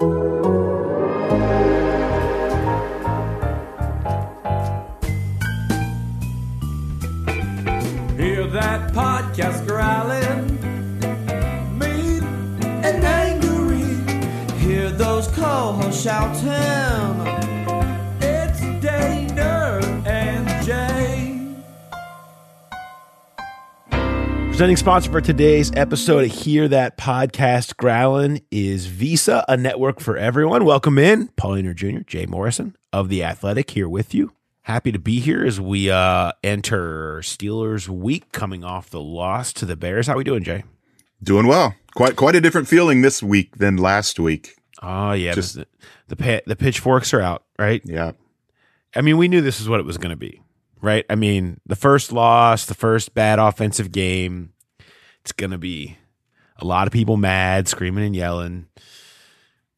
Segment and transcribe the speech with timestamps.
[0.00, 0.08] Hear
[8.46, 10.56] that podcast growling,
[11.78, 12.24] mean
[12.82, 13.84] and angry.
[14.56, 17.39] Hear those co-hosts shouting.
[24.60, 30.18] Presenting sponsor for today's episode of Hear That Podcast Growlin' is Visa, a network for
[30.18, 30.66] everyone.
[30.66, 34.34] Welcome in, Paul Dehner Jr., Jay Morrison of The Athletic here with you.
[34.64, 39.64] Happy to be here as we uh, enter Steelers week coming off the loss to
[39.64, 40.08] the Bears.
[40.08, 40.64] How are we doing, Jay?
[41.22, 41.74] Doing well.
[41.94, 44.56] Quite quite a different feeling this week than last week.
[44.82, 45.32] Oh, yeah.
[45.32, 45.66] Just- the,
[46.08, 47.80] the, the pitchforks are out, right?
[47.86, 48.12] Yeah.
[48.94, 50.42] I mean, we knew this is what it was going to be,
[50.82, 51.04] right?
[51.08, 54.52] I mean, the first loss, the first bad offensive game,
[55.22, 55.98] it's going to be
[56.56, 58.66] a lot of people mad, screaming and yelling.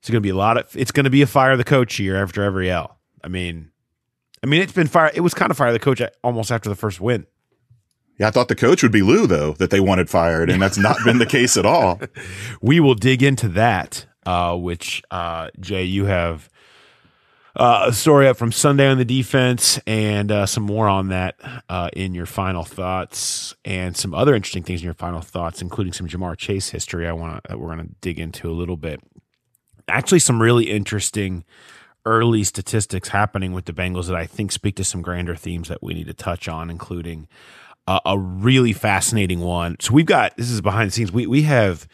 [0.01, 0.77] It's going to be a lot of.
[0.77, 2.99] It's going to be a fire the coach year after every L.
[3.23, 3.71] I mean,
[4.43, 5.11] I mean, it's been fire.
[5.15, 7.27] It was kind of fire the coach almost after the first win.
[8.19, 10.79] Yeah, I thought the coach would be Lou though, that they wanted fired, and that's
[10.79, 12.01] not been the case at all.
[12.61, 16.49] We will dig into that, uh, which uh, Jay, you have
[17.57, 21.37] uh, a story up from Sunday on the defense, and uh, some more on that
[21.69, 25.93] uh, in your final thoughts, and some other interesting things in your final thoughts, including
[25.93, 27.07] some Ja'Marr Chase history.
[27.07, 29.01] I want to we're going to dig into a little bit.
[29.89, 31.45] Actually, some really interesting
[32.05, 35.83] early statistics happening with the Bengals that I think speak to some grander themes that
[35.83, 37.29] we need to touch on, including
[37.87, 39.77] uh, a really fascinating one.
[39.81, 41.13] So we've got this is behind the scenes.
[41.13, 41.87] We we have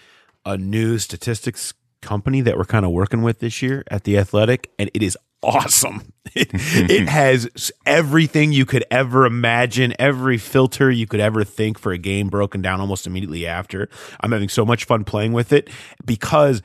[0.44, 4.70] a new statistics company that we're kind of working with this year at the Athletic,
[4.78, 6.12] and it is awesome.
[6.34, 11.91] It, it has everything you could ever imagine, every filter you could ever think for
[11.91, 13.88] a game broken down almost immediately after.
[14.21, 15.71] I'm having so much fun playing with it
[16.04, 16.60] because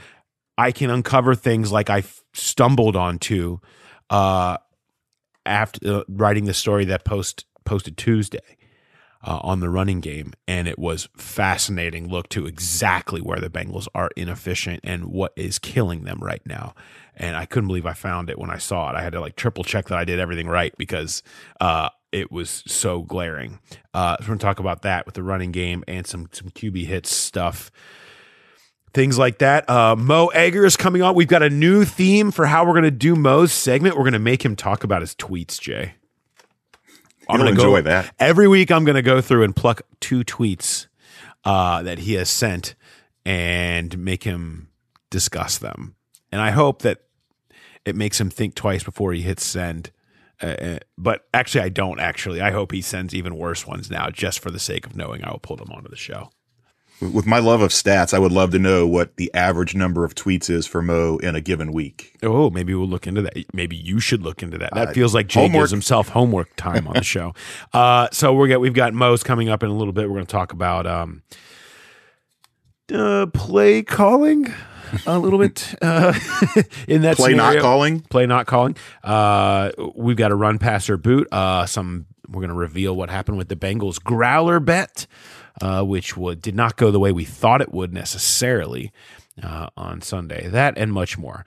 [0.58, 3.60] I can uncover things like I f- stumbled onto
[4.10, 4.58] uh,
[5.46, 8.58] after uh, writing the story that post posted Tuesday
[9.24, 13.88] uh, on the running game, and it was fascinating look to exactly where the Bengals
[13.96, 16.74] are inefficient and what is killing them right now.
[17.16, 18.96] And I couldn't believe I found it when I saw it.
[18.96, 21.24] I had to like triple check that I did everything right because
[21.62, 23.60] uh, it was so glaring.
[23.94, 26.86] Uh, so we're gonna talk about that with the running game and some some QB
[26.86, 27.72] hits stuff
[28.94, 29.70] things like that.
[29.70, 31.16] Uh, Mo Egger is coming on.
[31.16, 33.96] We've got a new theme for how we're going to do Mo's segment.
[33.96, 35.96] We're going to make him talk about his tweets, Jay.
[37.34, 38.14] I'm gonna enjoy go, that.
[38.20, 40.88] Every week, I'm going to go through and pluck two tweets
[41.44, 42.76] uh, that he has sent
[43.26, 44.70] and make him
[45.10, 45.96] discuss them.
[46.32, 47.04] And I hope that
[47.86, 49.92] it makes him think twice before he hits send.
[50.42, 52.42] Uh, uh, but actually, I don't actually.
[52.42, 55.32] I hope he sends even worse ones now, just for the sake of knowing I
[55.32, 56.30] will pull them onto the show.
[57.02, 60.16] With my love of stats, I would love to know what the average number of
[60.16, 62.16] tweets is for Mo in a given week.
[62.24, 63.34] Oh, maybe we'll look into that.
[63.54, 64.74] Maybe you should look into that.
[64.74, 65.64] That Uh, feels like Jay homework.
[65.64, 67.34] gives himself homework time on the show.
[67.74, 70.08] Uh, so we're get we've got Mo's coming up in a little bit.
[70.08, 71.24] We're going to talk about um,
[72.94, 74.54] uh, play calling
[75.08, 76.14] a little bit uh,
[76.88, 78.02] in that Play not calling.
[78.02, 78.76] Play not calling.
[79.04, 81.28] Uh, we've got a run passer boot.
[81.32, 85.08] Uh, some we're going to reveal what happened with the Bengals growler bet,
[85.62, 88.92] uh, which would, did not go the way we thought it would necessarily
[89.42, 90.48] uh, on Sunday.
[90.48, 91.46] That and much more.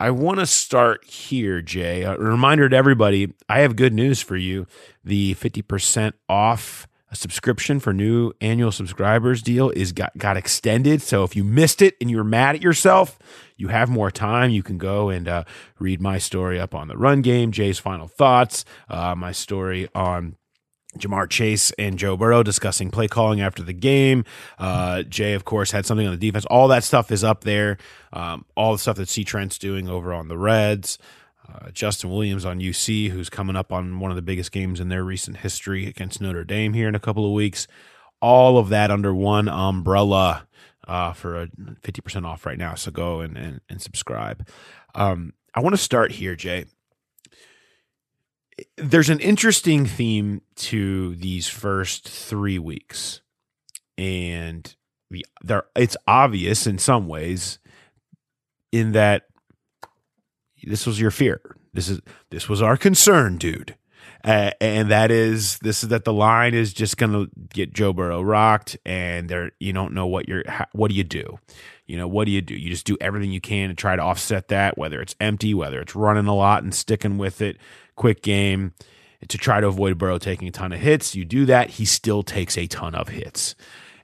[0.00, 2.02] I want to start here, Jay.
[2.02, 4.66] A reminder to everybody I have good news for you.
[5.04, 11.02] The 50% off subscription for new annual subscribers deal is got, got extended.
[11.02, 13.18] So if you missed it and you're mad at yourself,
[13.56, 14.50] you have more time.
[14.50, 15.44] You can go and uh,
[15.78, 20.36] read my story up on the run game, Jay's final thoughts, uh, my story on
[20.98, 24.24] Ja'Marr Chase and Joe Burrow discussing play calling after the game.
[24.58, 26.44] Uh, Jay, of course, had something on the defense.
[26.46, 27.78] All that stuff is up there.
[28.12, 29.24] Um, all the stuff that C.
[29.24, 30.98] Trent's doing over on the Reds.
[31.48, 34.88] Uh, Justin Williams on UC, who's coming up on one of the biggest games in
[34.88, 37.66] their recent history against Notre Dame here in a couple of weeks.
[38.20, 40.46] All of that under one umbrella
[40.86, 42.74] uh, for a 50% off right now.
[42.74, 44.46] So go and, and, and subscribe.
[44.94, 46.66] Um, I want to start here, Jay
[48.76, 53.20] there's an interesting theme to these first three weeks,
[53.96, 54.74] and
[55.10, 57.58] the there it's obvious in some ways,
[58.70, 59.24] in that
[60.64, 61.40] this was your fear.
[61.72, 62.00] This is
[62.30, 63.76] this was our concern, dude.
[64.24, 67.92] Uh, and that is this is that the line is just going to get Joe
[67.92, 71.38] Burrow rocked, and there you don't know what you're what do you do?
[71.86, 72.54] You know what do you do?
[72.54, 75.80] You just do everything you can to try to offset that, whether it's empty, whether
[75.80, 77.56] it's running a lot and sticking with it,
[78.02, 78.74] quick game
[79.28, 81.14] to try to avoid Burrow taking a ton of hits.
[81.14, 83.54] You do that, he still takes a ton of hits,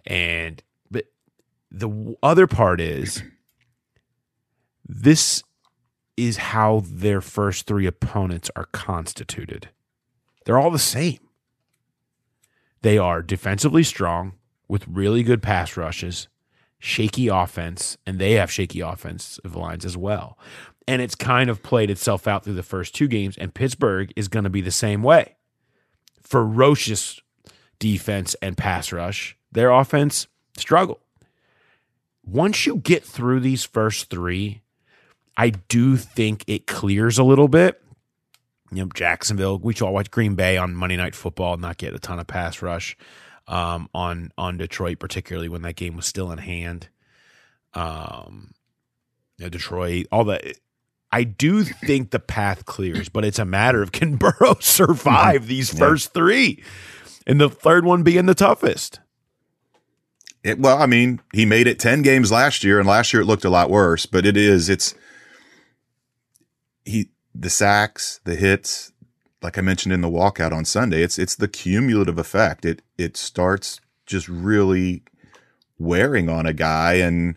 [0.06, 1.06] and but
[1.68, 3.24] the other part is
[4.88, 5.42] this
[6.16, 9.68] is how their first three opponents are constituted.
[10.44, 11.18] They're all the same.
[12.82, 14.34] They are defensively strong
[14.68, 16.28] with really good pass rushes,
[16.78, 20.38] shaky offense, and they have shaky offensive lines as well.
[20.88, 24.26] And it's kind of played itself out through the first two games, and Pittsburgh is
[24.26, 25.36] going to be the same way.
[26.22, 27.20] Ferocious
[27.78, 29.36] defense and pass rush.
[29.52, 30.26] Their offense
[30.56, 31.00] struggle.
[32.24, 34.62] Once you get through these first three,
[35.36, 37.80] I do think it clears a little bit.
[38.70, 41.94] You know, Jacksonville, we should all watch Green Bay on Monday Night Football not get
[41.94, 42.96] a ton of pass rush
[43.46, 46.88] um, on on Detroit, particularly when that game was still in hand.
[47.72, 48.52] Um,
[49.38, 50.44] you know, Detroit, all that.
[51.10, 55.48] I do think the path clears, but it's a matter of can Burrow survive mm-hmm.
[55.48, 55.78] these Yeah.
[55.78, 56.62] first three,
[57.26, 59.00] and the third one being the toughest.
[60.44, 63.26] It, well, I mean, he made it 10 games last year, and last year it
[63.26, 64.94] looked a lot worse, but it is, it's,
[66.84, 68.92] he, the sacks, the hits,
[69.42, 72.64] like I mentioned in the walkout on Sunday, it's, it's the cumulative effect.
[72.64, 75.02] It, it starts just really
[75.78, 76.94] wearing on a guy.
[76.94, 77.36] And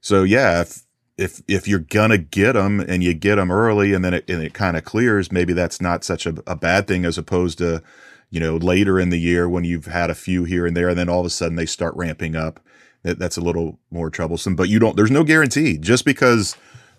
[0.00, 0.82] so, yeah, if,
[1.20, 4.42] if, if you're gonna get them and you get them early and then it, and
[4.42, 7.82] it kind of clears, maybe that's not such a, a bad thing as opposed to,
[8.30, 10.98] you know, later in the year when you've had a few here and there, and
[10.98, 12.58] then all of a sudden they start ramping up.
[13.02, 14.56] That, that's a little more troublesome.
[14.56, 14.96] But you don't.
[14.96, 15.78] There's no guarantee.
[15.78, 16.56] Just because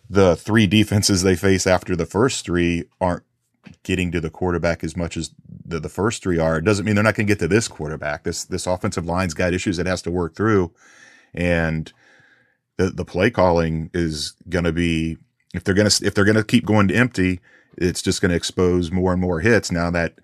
[0.09, 3.23] the three defenses they face after the first three aren't
[3.83, 5.31] getting to the quarterback as much as
[5.63, 7.67] the, the first three are, it doesn't mean they're not going to get to this
[7.67, 8.23] quarterback.
[8.23, 10.73] This this offensive line's got issues it has to work through,
[11.33, 11.93] and
[12.77, 15.17] the the play calling is going to be
[15.53, 17.39] if they're going to if they're going to keep going to empty,
[17.77, 19.71] it's just going to expose more and more hits.
[19.71, 20.19] Now that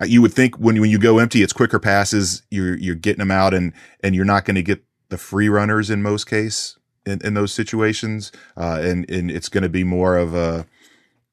[0.00, 2.42] uh, you would think when when you go empty, it's quicker passes.
[2.50, 3.72] You're you're getting them out, and
[4.02, 7.52] and you're not going to get the free runners in most case in, in those
[7.52, 8.32] situations.
[8.56, 10.66] Uh, and and it's going to be more of a.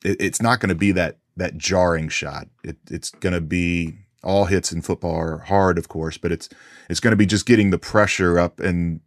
[0.03, 2.47] It, it's not going to be that that jarring shot.
[2.63, 6.47] It, it's going to be all hits in football are hard, of course, but it's
[6.89, 9.01] it's going to be just getting the pressure up and.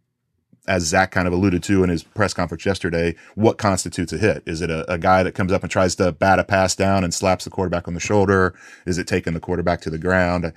[0.67, 4.43] As Zac kind of alluded to in his press conference yesterday, what constitutes a hit?
[4.45, 7.03] Is it a, a guy that comes up and tries to bat a pass down
[7.03, 8.53] and slaps the quarterback on the shoulder?
[8.85, 10.51] Is it taking the quarterback to the ground?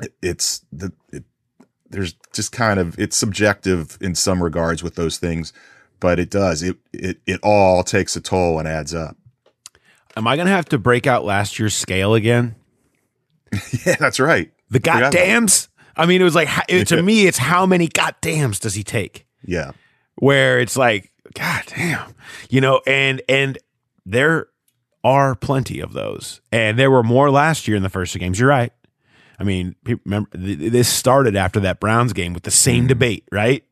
[0.00, 1.24] It, it's the it,
[1.90, 5.52] there's just kind of it's subjective in some regards with those things,
[6.00, 9.16] but it does it it it all takes a toll and adds up.
[10.16, 12.54] Am I going to have to break out last year's scale again?
[13.86, 14.50] Yeah, that's right.
[14.70, 15.18] The Forgot about that.
[15.28, 15.68] goddams.
[15.96, 19.26] I mean, it was like it, to me, it's how many goddamns does he take?
[19.44, 19.72] Yeah,
[20.16, 22.14] Where it's like, god damn,
[22.50, 23.58] you know, and and
[24.04, 24.48] there
[25.04, 28.38] are plenty of those, and there were more last year in the first two games.
[28.38, 28.72] You're right.
[29.38, 32.88] I mean, remember this started after that Browns game with the same mm.
[32.88, 33.64] debate, right?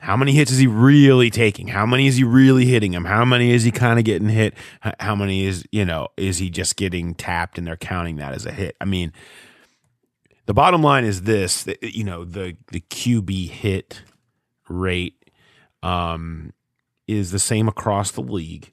[0.00, 1.68] How many hits is he really taking?
[1.68, 3.06] How many is he really hitting him?
[3.06, 4.54] How many is he kind of getting hit?
[5.00, 8.44] How many is, you know, is he just getting tapped and they're counting that as
[8.44, 8.76] a hit?
[8.82, 9.14] I mean,
[10.46, 14.02] the bottom line is this, you know, the the QB hit
[14.68, 15.30] rate
[15.82, 16.52] um
[17.06, 18.72] is the same across the league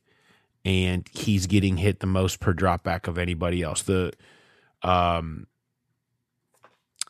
[0.63, 3.81] and he's getting hit the most per dropback of anybody else.
[3.81, 4.13] The
[4.83, 5.47] um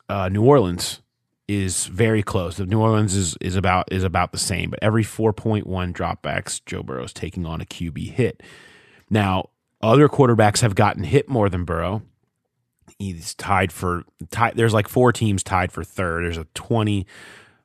[0.09, 1.01] uh New Orleans
[1.47, 2.57] is very close.
[2.57, 5.63] The New Orleans is is about is about the same, but every 4.1
[5.93, 8.41] dropbacks Joe Burrow is taking on a QB hit.
[9.09, 9.49] Now,
[9.81, 12.03] other quarterbacks have gotten hit more than Burrow.
[12.99, 16.23] He's tied for tied, there's like four teams tied for third.
[16.25, 17.05] There's a 20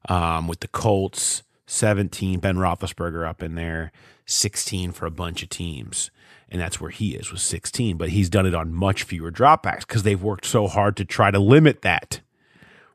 [0.09, 3.93] um, with the Colts, 17 Ben Roethlisberger up in there,
[4.27, 6.11] 16 for a bunch of teams,
[6.49, 7.97] and that's where he is with 16.
[7.97, 11.31] But he's done it on much fewer dropbacks because they've worked so hard to try
[11.31, 12.21] to limit that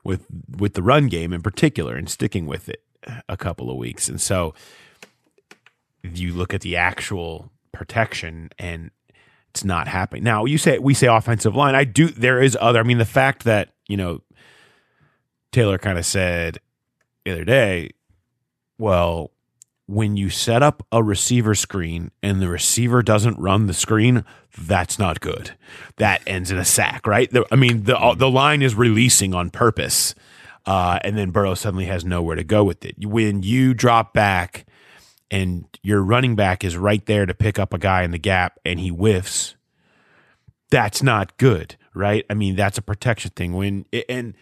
[0.04, 0.26] with
[0.58, 2.82] with the run game in particular and sticking with it
[3.28, 4.08] a couple of weeks.
[4.08, 4.54] And so
[6.02, 8.90] you look at the actual protection and
[9.52, 10.24] it's not happening.
[10.24, 11.74] Now you say we say offensive line.
[11.74, 14.22] I do there is other I mean the fact that, you know,
[15.52, 16.58] Taylor kind of said
[17.24, 17.90] the other day,
[18.78, 19.30] well,
[19.86, 24.24] when you set up a receiver screen and the receiver doesn't run the screen,
[24.56, 25.50] that's not good.
[25.96, 27.30] That ends in a sack, right?
[27.30, 30.14] The- I mean, the the line is releasing on purpose,
[30.64, 33.04] uh, and then Burrow suddenly has nowhere to go with it.
[33.04, 34.64] When you drop back
[35.32, 38.60] and your running back is right there to pick up a guy in the gap
[38.66, 39.56] and he whiffs,
[40.70, 42.26] that's not good, right?
[42.28, 43.54] I mean, that's a protection thing.
[43.54, 44.34] When and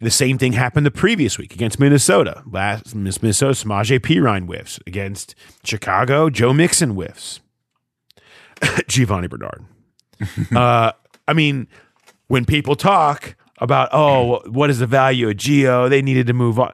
[0.00, 2.42] the same thing happened the previous week against Minnesota.
[2.50, 6.30] Last Minnesota, Samaje Perine whiffs against Chicago.
[6.30, 7.40] Joe Mixon whiffs.
[8.88, 9.64] Giovani Bernard.
[10.56, 10.92] uh,
[11.28, 11.68] I mean,
[12.28, 15.88] when people talk about, oh, what is the value of Geo?
[15.88, 16.72] They needed to move on.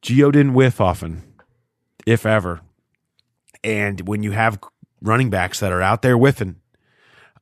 [0.00, 1.22] Geo didn't whiff often,
[2.06, 2.60] if ever.
[3.64, 4.58] And when you have
[5.00, 6.56] running backs that are out there whiffing,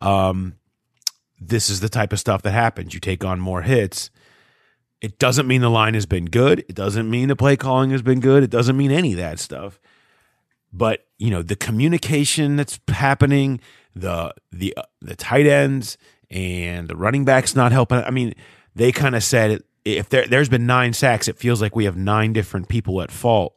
[0.01, 0.57] um,
[1.41, 2.93] this is the type of stuff that happens.
[2.93, 4.11] You take on more hits.
[5.01, 6.61] It doesn't mean the line has been good.
[6.69, 8.43] It doesn't mean the play calling has been good.
[8.43, 9.81] It doesn't mean any of that stuff.
[10.73, 13.61] But you know the communication that's happening,
[13.95, 15.99] the the uh, the tight ends
[16.31, 17.99] and the running backs not helping.
[17.99, 18.35] I mean,
[18.75, 21.97] they kind of said if there there's been nine sacks, it feels like we have
[21.97, 23.55] nine different people at fault.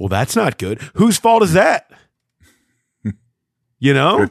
[0.00, 0.80] Well, that's not good.
[0.94, 1.90] Whose fault is that?
[3.78, 4.28] You know,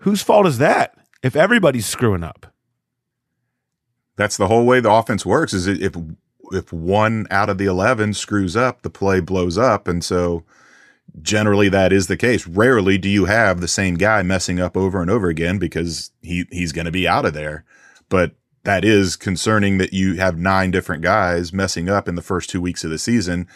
[0.00, 0.94] whose fault is that?
[1.22, 2.46] If everybody's screwing up,
[4.16, 5.52] That's the whole way the offense works.
[5.54, 5.96] Is if
[6.52, 10.44] if one out of the eleven screws up, the play blows up, and so
[11.22, 12.46] generally that is the case.
[12.46, 16.44] Rarely do you have the same guy messing up over and over again because he
[16.50, 17.64] he's going to be out of there.
[18.08, 18.32] But
[18.64, 22.60] that is concerning that you have nine different guys messing up in the first two
[22.60, 23.46] weeks of the season.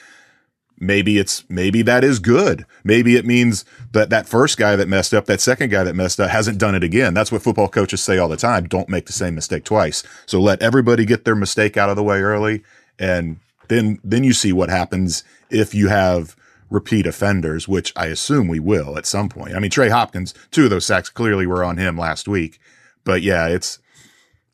[0.81, 2.65] Maybe it's maybe that is good.
[2.83, 6.19] Maybe it means that that first guy that messed up, that second guy that messed
[6.19, 7.13] up hasn't done it again.
[7.13, 8.67] That's what football coaches say all the time.
[8.67, 10.03] Don't make the same mistake twice.
[10.25, 12.63] So let everybody get their mistake out of the way early
[12.99, 16.37] and then then you see what happens if you have
[16.69, 19.55] repeat offenders, which I assume we will at some point.
[19.55, 22.61] I mean, Trey Hopkins, two of those sacks clearly were on him last week.
[23.05, 23.79] But yeah, it's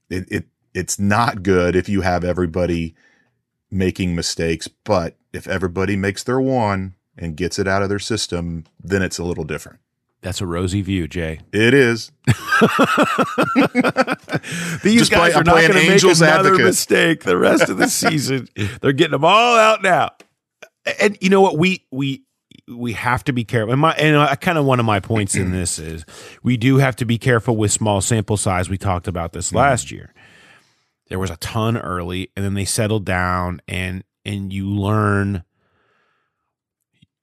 [0.08, 2.94] it, it it's not good if you have everybody
[3.76, 8.64] making mistakes, but if everybody makes their one and gets it out of their system,
[8.82, 9.78] then it's a little different.
[10.22, 11.40] that's a rosy view, Jay.
[11.52, 12.10] It is.
[14.82, 16.64] These Just guys play- are I'm not playing going to make another advocate.
[16.64, 18.48] mistake the rest of the season.
[18.80, 20.10] They're getting them all out now.
[21.00, 21.58] And you know what?
[21.58, 22.22] We we
[22.68, 23.72] we have to be careful.
[23.72, 26.04] And my and I kind of one of my points in this is
[26.42, 28.68] we do have to be careful with small sample size.
[28.68, 29.58] We talked about this mm-hmm.
[29.58, 30.12] last year.
[31.08, 35.44] There was a ton early, and then they settled down, and and you learn.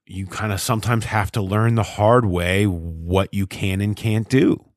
[0.05, 4.27] You kind of sometimes have to learn the hard way what you can and can't
[4.27, 4.73] do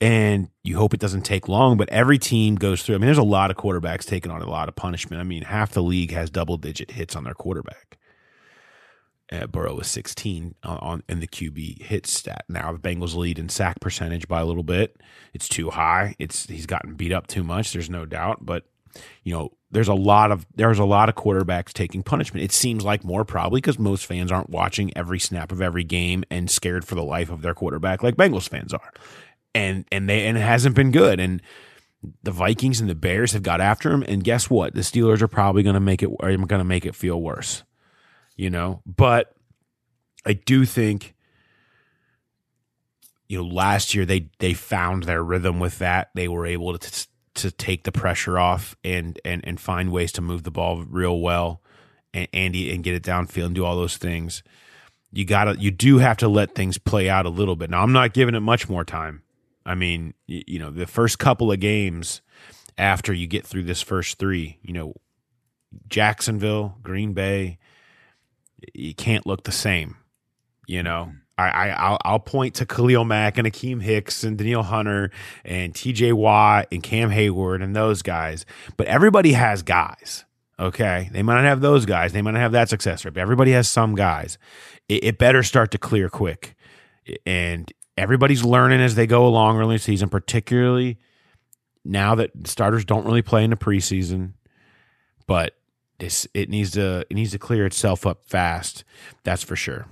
[0.00, 1.76] and you hope it doesn't take long.
[1.76, 2.94] But every team goes through.
[2.94, 5.20] I mean, there's a lot of quarterbacks taking on a lot of punishment.
[5.20, 7.97] I mean, half the league has double digit hits on their quarterback.
[9.30, 12.44] Uh, Burrow was 16 on, on in the QB hit stat.
[12.48, 14.96] Now the Bengals lead in sack percentage by a little bit.
[15.34, 16.16] It's too high.
[16.18, 17.72] It's he's gotten beat up too much.
[17.72, 18.46] There's no doubt.
[18.46, 18.64] But
[19.22, 22.44] you know, there's a lot of there's a lot of quarterbacks taking punishment.
[22.44, 26.24] It seems like more probably because most fans aren't watching every snap of every game
[26.30, 28.92] and scared for the life of their quarterback like Bengals fans are
[29.54, 31.20] and and they and it hasn't been good.
[31.20, 31.42] And
[32.22, 34.74] the Vikings and the Bears have got after him, and guess what?
[34.74, 37.64] The Steelers are probably going to make it are going to make it feel worse,
[38.38, 38.80] you know.
[38.86, 39.34] But
[40.24, 41.14] I do think,
[43.28, 46.08] you know, last year they they found their rhythm with that.
[46.14, 50.22] They were able to to take the pressure off and and and find ways to
[50.22, 51.60] move the ball real well,
[52.14, 54.42] and Andy and get it downfield and do all those things.
[55.12, 57.68] You gotta you do have to let things play out a little bit.
[57.68, 59.22] Now I'm not giving it much more time.
[59.66, 62.22] I mean, y- you know, the first couple of games
[62.78, 64.94] after you get through this first three, you know,
[65.88, 67.58] Jacksonville, Green Bay,
[68.74, 69.96] you can't look the same.
[70.66, 71.16] You know, mm-hmm.
[71.38, 75.10] I, I I'll, I'll point to Khalil Mack and Akiem Hicks and Danielle Hunter
[75.44, 76.12] and T.J.
[76.12, 78.44] Watt and Cam Heyward and those guys,
[78.76, 80.24] but everybody has guys.
[80.60, 82.12] Okay, they might not have those guys.
[82.12, 83.14] They might not have that success rate.
[83.14, 84.38] But everybody has some guys.
[84.88, 86.56] It, it better start to clear quick,
[87.24, 90.98] and everybody's learning as they go along early in season, particularly
[91.84, 94.32] now that starters don't really play in the preseason.
[95.28, 95.54] But
[95.98, 98.84] this it needs to it needs to clear itself up fast.
[99.24, 99.86] That's for sure.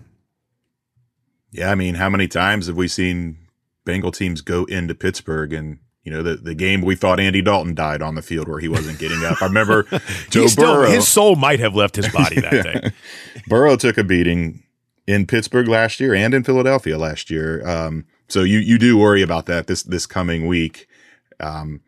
[1.53, 3.39] Yeah, I mean, how many times have we seen
[3.85, 7.75] Bengal teams go into Pittsburgh and you know the the game we thought Andy Dalton
[7.75, 9.41] died on the field where he wasn't getting up.
[9.43, 9.83] I remember
[10.31, 10.91] Joe still- Burrow.
[10.91, 12.91] his soul might have left his body that day.
[13.49, 14.63] Burrow took a beating
[15.07, 17.67] in Pittsburgh last year and in Philadelphia last year.
[17.67, 20.89] Um, so you you do worry about that this this coming week.
[21.41, 21.81] Um,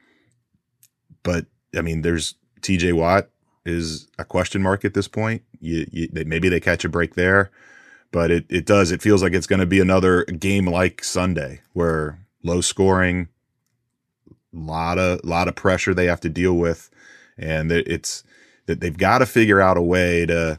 [1.22, 1.46] but
[1.76, 2.92] I mean, there's T.J.
[2.94, 3.28] Watt
[3.68, 5.42] is a question mark at this point.
[5.60, 7.50] You, you they, maybe they catch a break there,
[8.10, 8.90] but it it does.
[8.90, 13.28] It feels like it's going to be another game like Sunday where low scoring,
[14.52, 16.90] lot of lot of pressure they have to deal with,
[17.36, 18.24] and it's
[18.66, 20.58] that they've got to figure out a way to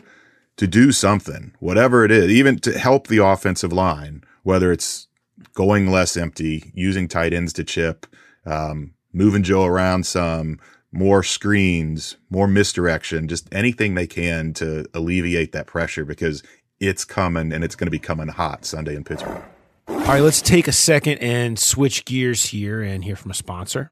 [0.57, 5.07] to do something, whatever it is, even to help the offensive line, whether it's
[5.53, 8.05] going less empty, using tight ends to chip,
[8.45, 10.59] um, moving Joe around some,
[10.91, 16.43] more screens, more misdirection, just anything they can to alleviate that pressure because
[16.79, 19.43] it's coming and it's going to be coming hot Sunday in Pittsburgh.
[19.87, 23.91] All right, let's take a second and switch gears here and hear from a sponsor.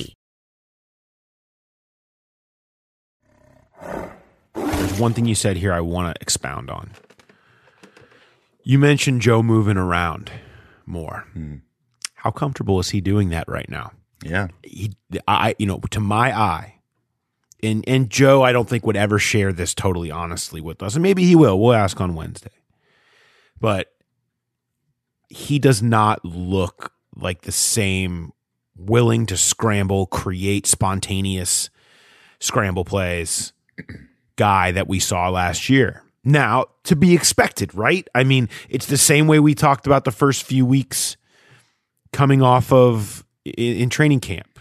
[4.91, 6.91] There's one thing you said here I want to expound on.
[8.61, 10.29] You mentioned Joe moving around
[10.85, 11.29] more.
[11.31, 11.55] Hmm.
[12.15, 13.93] How comfortable is he doing that right now?
[14.21, 14.49] Yeah.
[14.63, 14.91] He,
[15.29, 16.81] I, you know, to my eye,
[17.63, 21.03] and and Joe, I don't think would ever share this totally honestly with us, and
[21.03, 21.57] maybe he will.
[21.57, 22.51] We'll ask on Wednesday,
[23.61, 23.93] but
[25.29, 28.33] he does not look like the same
[28.75, 31.69] willing to scramble, create spontaneous
[32.41, 33.53] scramble plays
[34.41, 36.01] guy that we saw last year.
[36.23, 38.07] Now, to be expected, right?
[38.15, 41.15] I mean, it's the same way we talked about the first few weeks
[42.11, 44.59] coming off of in, in training camp,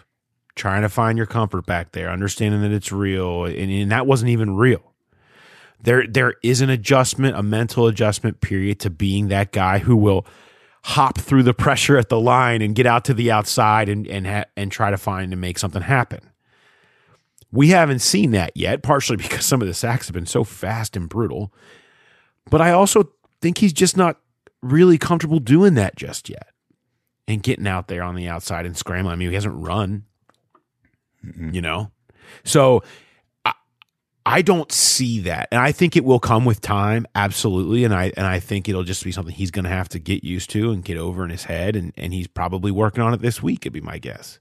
[0.55, 4.29] trying to find your comfort back there, understanding that it's real, and, and that wasn't
[4.29, 4.83] even real.
[5.83, 10.27] There, there is an adjustment, a mental adjustment period to being that guy who will
[10.83, 14.27] hop through the pressure at the line and get out to the outside and and
[14.27, 16.21] ha- and try to find and make something happen.
[17.53, 20.97] We haven't seen that yet, partially because some of the sacks have been so fast
[20.97, 21.53] and brutal.
[22.49, 24.19] But I also think he's just not
[24.63, 26.49] really comfortable doing that just yet
[27.27, 29.13] and getting out there on the outside and scrambling.
[29.13, 30.05] I mean, he hasn't run,
[31.23, 31.91] you know?
[32.45, 32.83] So
[33.45, 33.55] I,
[34.27, 35.49] I don't see that.
[35.51, 37.85] And I think it will come with time, absolutely.
[37.85, 40.51] And I and I think it'll just be something he's gonna have to get used
[40.51, 41.77] to and get over in his head.
[41.77, 44.39] And, and he's probably working on it this week, it'd be my guess.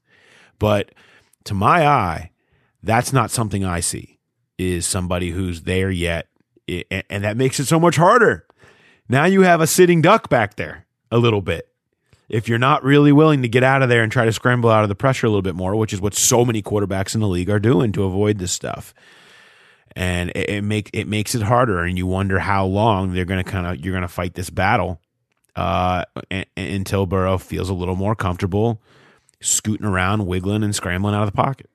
[0.58, 0.93] But
[1.45, 2.32] to my eye,
[2.84, 4.20] that's not something I see
[4.58, 6.28] is somebody who's there yet.
[7.10, 8.46] And that makes it so much harder.
[9.08, 11.68] Now you have a sitting duck back there a little bit.
[12.28, 14.84] If you're not really willing to get out of there and try to scramble out
[14.84, 17.28] of the pressure a little bit more, which is what so many quarterbacks in the
[17.28, 18.94] league are doing to avoid this stuff.
[19.96, 23.44] And it, it make it makes it harder and you wonder how long they're gonna
[23.44, 25.02] kind of you're gonna fight this battle
[25.56, 26.06] uh,
[26.56, 28.80] until Burrow feels a little more comfortable
[29.42, 31.70] scooting around, wiggling and scrambling out of the pocket.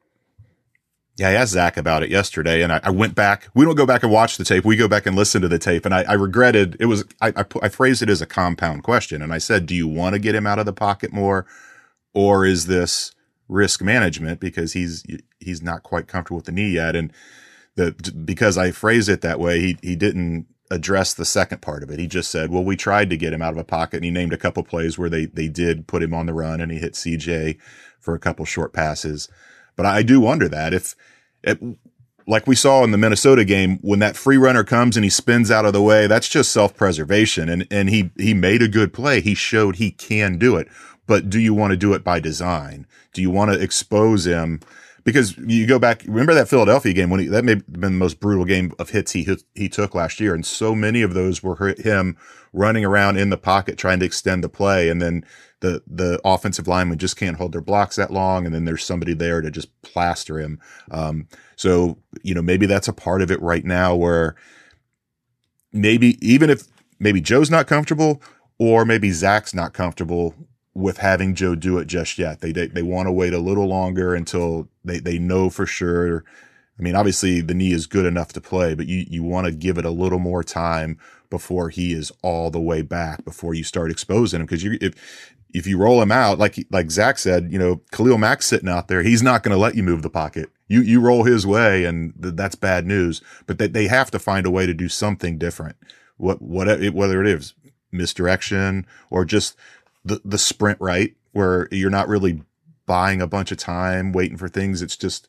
[1.16, 3.48] Yeah, I asked Zac about it yesterday, and I, I went back.
[3.54, 4.64] We don't go back and watch the tape.
[4.64, 7.04] We go back and listen to the tape, and I, I regretted it was.
[7.20, 10.14] I, I, I phrased it as a compound question, and I said, "Do you want
[10.14, 11.46] to get him out of the pocket more,
[12.14, 13.14] or is this
[13.48, 15.04] risk management because he's
[15.38, 17.12] he's not quite comfortable with the knee yet?" And
[17.76, 17.92] the
[18.24, 22.00] because I phrased it that way, he he didn't address the second part of it.
[22.00, 24.10] He just said, "Well, we tried to get him out of a pocket," and he
[24.10, 26.78] named a couple plays where they they did put him on the run, and he
[26.78, 27.56] hit CJ
[28.00, 29.28] for a couple short passes.
[29.76, 30.94] But I do wonder that if,
[31.42, 31.58] it,
[32.26, 35.50] like we saw in the Minnesota game, when that free runner comes and he spins
[35.50, 37.48] out of the way, that's just self preservation.
[37.48, 39.20] And and he he made a good play.
[39.20, 40.68] He showed he can do it.
[41.06, 42.86] But do you want to do it by design?
[43.12, 44.60] Do you want to expose him?
[45.04, 47.90] Because you go back, remember that Philadelphia game when he, that may have been the
[47.90, 51.42] most brutal game of hits he he took last year, and so many of those
[51.42, 52.16] were him
[52.54, 55.22] running around in the pocket trying to extend the play, and then
[55.64, 59.14] the the offensive linemen just can't hold their blocks that long, and then there's somebody
[59.14, 60.60] there to just plaster him.
[60.90, 64.36] Um, so you know maybe that's a part of it right now where
[65.72, 66.64] maybe even if
[67.00, 68.20] maybe Joe's not comfortable
[68.58, 70.34] or maybe Zac's not comfortable
[70.74, 72.42] with having Joe do it just yet.
[72.42, 76.24] They they, they want to wait a little longer until they, they know for sure.
[76.78, 79.52] I mean, obviously the knee is good enough to play, but you, you want to
[79.52, 80.98] give it a little more time
[81.30, 84.46] before he is all the way back before you start exposing him.
[84.46, 84.94] Cause you, if,
[85.54, 88.88] if you roll him out, like, like Zac said, you know, Khalil Mack's sitting out
[88.88, 90.50] there, he's not going to let you move the pocket.
[90.66, 93.20] You you roll his way, and th- that's bad news.
[93.46, 95.76] But they they have to find a way to do something different.
[96.16, 97.54] What what it, whether it is
[97.92, 99.56] misdirection or just
[100.04, 102.42] the the sprint right, where you're not really
[102.86, 104.80] buying a bunch of time waiting for things.
[104.82, 105.28] It's just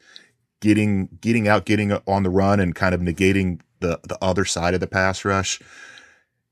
[0.62, 4.74] getting getting out, getting on the run, and kind of negating the the other side
[4.74, 5.60] of the pass rush.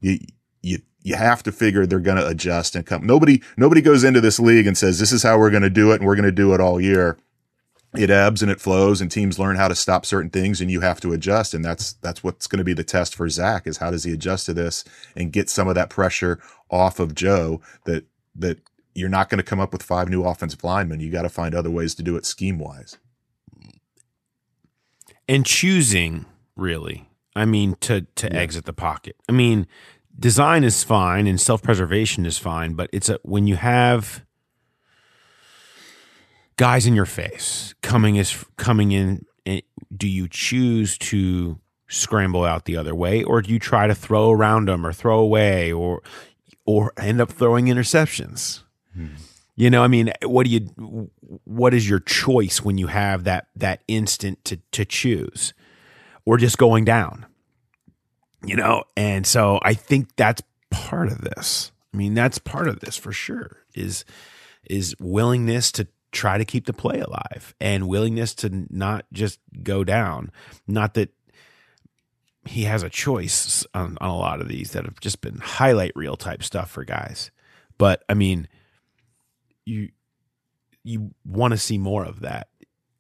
[0.01, 0.19] You
[1.03, 3.05] you have to figure they're going to adjust and come.
[3.05, 5.91] Nobody nobody goes into this league and says this is how we're going to do
[5.91, 7.17] it, and we're going to do it all year
[7.95, 10.81] it ebbs and it flows and teams learn how to stop certain things and you
[10.81, 13.77] have to adjust and that's that's what's going to be the test for Zac is
[13.77, 14.83] how does he adjust to this
[15.15, 16.39] and get some of that pressure
[16.71, 18.59] off of Joe that that
[18.95, 21.53] you're not going to come up with five new offensive linemen you got to find
[21.53, 22.97] other ways to do it scheme wise
[25.27, 28.39] and choosing really i mean to to yeah.
[28.39, 29.67] exit the pocket i mean
[30.19, 34.23] design is fine and self-preservation is fine but it's a when you have
[36.58, 39.62] guys in your face coming is coming in eh,
[39.95, 44.32] do you choose to scramble out the other way or do you try to throw
[44.32, 46.02] around them or throw away or
[46.65, 49.08] or end up throwing interceptions hmm.
[49.56, 51.10] you know i mean what do you
[51.43, 55.54] what is your choice when you have that that instant to to choose
[56.26, 57.26] or just going down
[58.43, 62.79] you know and so i think that's part of this i mean that's part of
[62.79, 64.06] this for sure is
[64.65, 69.84] is willingness to try to keep the play alive and willingness to not just go
[69.84, 70.32] down.
[70.67, 71.10] Not that
[72.45, 75.91] he has a choice on, on, a lot of these that have just been highlight
[75.95, 77.32] reel type stuff for guys.
[77.77, 78.47] But I mean,
[79.65, 79.89] you
[80.84, 82.49] you want to see more of that,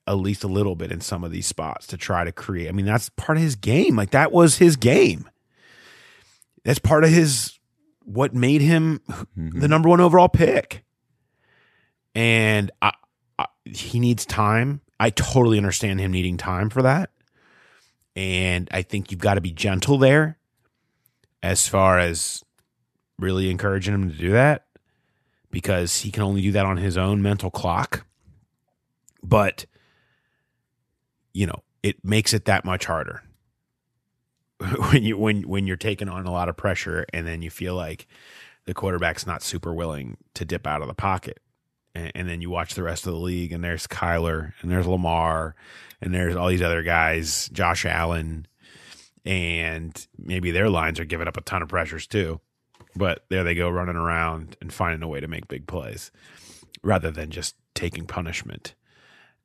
[0.07, 2.69] at least a little bit in some of these spots to try to create.
[2.69, 3.95] I mean, that's part of his game.
[3.95, 5.29] Like that was his game.
[6.63, 7.59] That's part of his
[8.05, 9.59] what made him mm-hmm.
[9.59, 10.83] the number one overall pick.
[12.15, 12.91] And I,
[13.65, 14.81] he needs time.
[14.99, 17.09] I totally understand him needing time for that.
[18.15, 20.37] And I think you've got to be gentle there
[21.41, 22.43] as far as
[23.17, 24.65] really encouraging him to do that
[25.49, 28.05] because he can only do that on his own mental clock.
[29.23, 29.65] But,
[31.33, 33.23] you know, it makes it that much harder
[34.91, 37.75] when you when when you're taking on a lot of pressure and then you feel
[37.75, 38.07] like
[38.65, 41.39] the quarterback's not super willing to dip out of the pocket
[41.95, 44.87] and, and, then you watch the rest of the league, and there's Kyler, and there's
[44.87, 45.55] Lamar,
[46.01, 48.47] and there's all these other guys, Josh Allen,
[49.25, 52.39] and maybe their lines are giving up a ton of pressures too.
[52.95, 56.11] But there they go running around and finding a way to make big plays
[56.83, 58.75] rather than just taking punishment.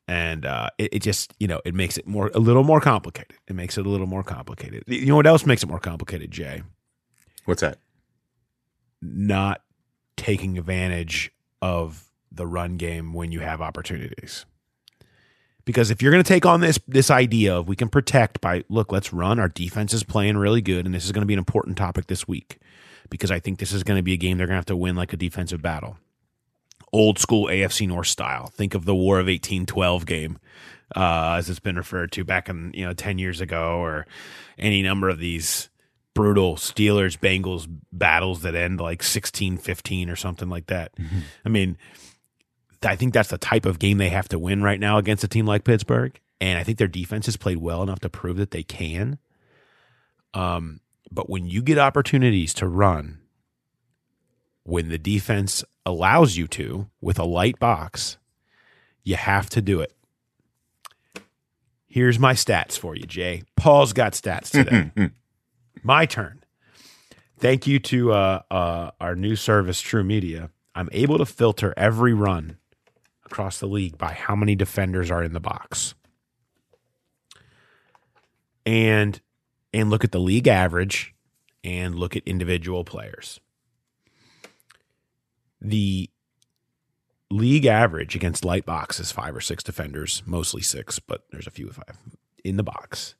[0.09, 3.37] And uh, it, it just, you know, it makes it more a little more complicated.
[3.47, 4.85] It makes it a little more complicated.
[4.87, 6.63] You know what else makes it more complicated, Jay?
[7.45, 7.79] What's that?
[9.03, 9.63] Not
[10.17, 14.47] taking advantage of the run game when you have opportunities.
[15.65, 18.65] Because if you're going to take on this this idea of we can protect by
[18.71, 19.39] look, let's run.
[19.39, 22.07] Our defense is playing really good, and this is going to be an important topic
[22.07, 22.59] this week
[23.11, 24.77] because I think this is going to be a game they're going to have to
[24.77, 25.99] win like a defensive battle,
[26.93, 28.47] old school AFC North style.
[28.49, 30.39] Think of the War of 1812 game,
[30.97, 34.07] uh, as it's been referred to back in you know 10 years ago, or
[34.59, 35.69] any number of these
[36.15, 40.97] brutal Steelers Bengals battles that end like 16 15 or something like that.
[40.97, 41.19] Mm-hmm.
[41.45, 41.79] I mean
[42.83, 45.29] I think that's the type of game they have to win right now against a
[45.29, 46.19] team like Pittsburgh.
[46.41, 49.19] And I think their defense has played well enough to prove that they can.
[50.35, 53.19] Um, but when you get opportunities to run,
[54.63, 58.19] when the defense allows you to with a light box,
[59.03, 59.95] you have to do it.
[61.87, 63.43] Here's my stats for you, Jay.
[63.57, 65.11] Paul's got stats today.
[65.83, 66.45] my turn.
[67.39, 70.51] Thank you to uh, uh, our new service, TruMedia.
[70.75, 72.59] I'm able to filter every run
[73.25, 75.95] across the league by how many defenders are in the box.
[78.67, 79.21] And
[79.73, 81.15] and look at the league average
[81.65, 83.41] and look at individual players.
[85.61, 86.11] The
[87.31, 91.51] league average against light box is five or six defenders, mostly six, but there's a
[91.51, 91.99] few five
[92.45, 93.15] in the box.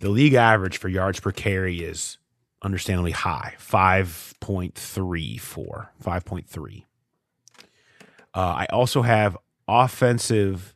[0.00, 2.18] The league average for yards per carry is
[2.62, 6.84] understandably high 5.34, 5.3.
[8.34, 9.36] Uh, I also have
[9.68, 10.74] offensive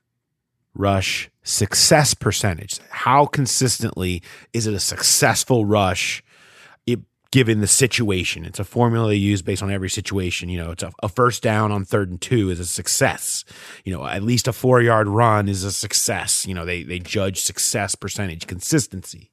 [0.75, 2.79] rush success percentage.
[2.91, 6.23] How consistently is it a successful rush?
[7.31, 10.49] Given the situation, it's a formula they use based on every situation.
[10.49, 13.45] You know, it's a, a first down on third and two is a success.
[13.85, 16.47] You know, at least a four yard run is a success.
[16.47, 19.31] You know, they they judge success percentage, consistency.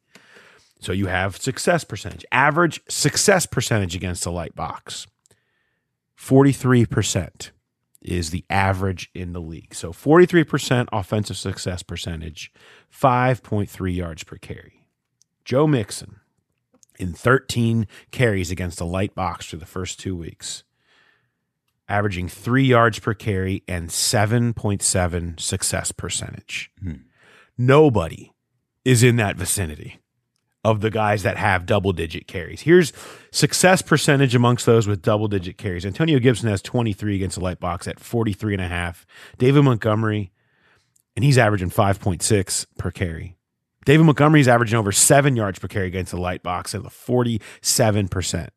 [0.81, 5.07] So you have success percentage, average success percentage against the light box,
[6.15, 7.51] forty three percent
[8.05, 9.73] is the average in the league.
[9.73, 12.51] So 43% offensive success percentage,
[12.93, 14.87] 5.3 yards per carry.
[15.43, 16.19] Joe Mixon
[16.99, 20.63] in 13 carries against a light box for the first two weeks,
[21.87, 26.71] averaging three yards per carry and 7.7 success percentage.
[26.81, 26.93] Hmm.
[27.57, 28.33] Nobody
[28.83, 29.99] is in that vicinity
[30.65, 32.61] of the guys that have double digit carries.
[32.61, 32.91] Here's
[33.31, 35.85] success percentage amongst those with double digit carries.
[35.85, 39.05] Antonio Gibson has 23 against the light box at 43 and a half.
[39.37, 40.31] David Montgomery,
[41.15, 43.34] and he's averaging 5.6 per carry.
[43.85, 46.89] David Montgomery is averaging over seven yards per carry against the light box at a
[46.89, 48.49] 47%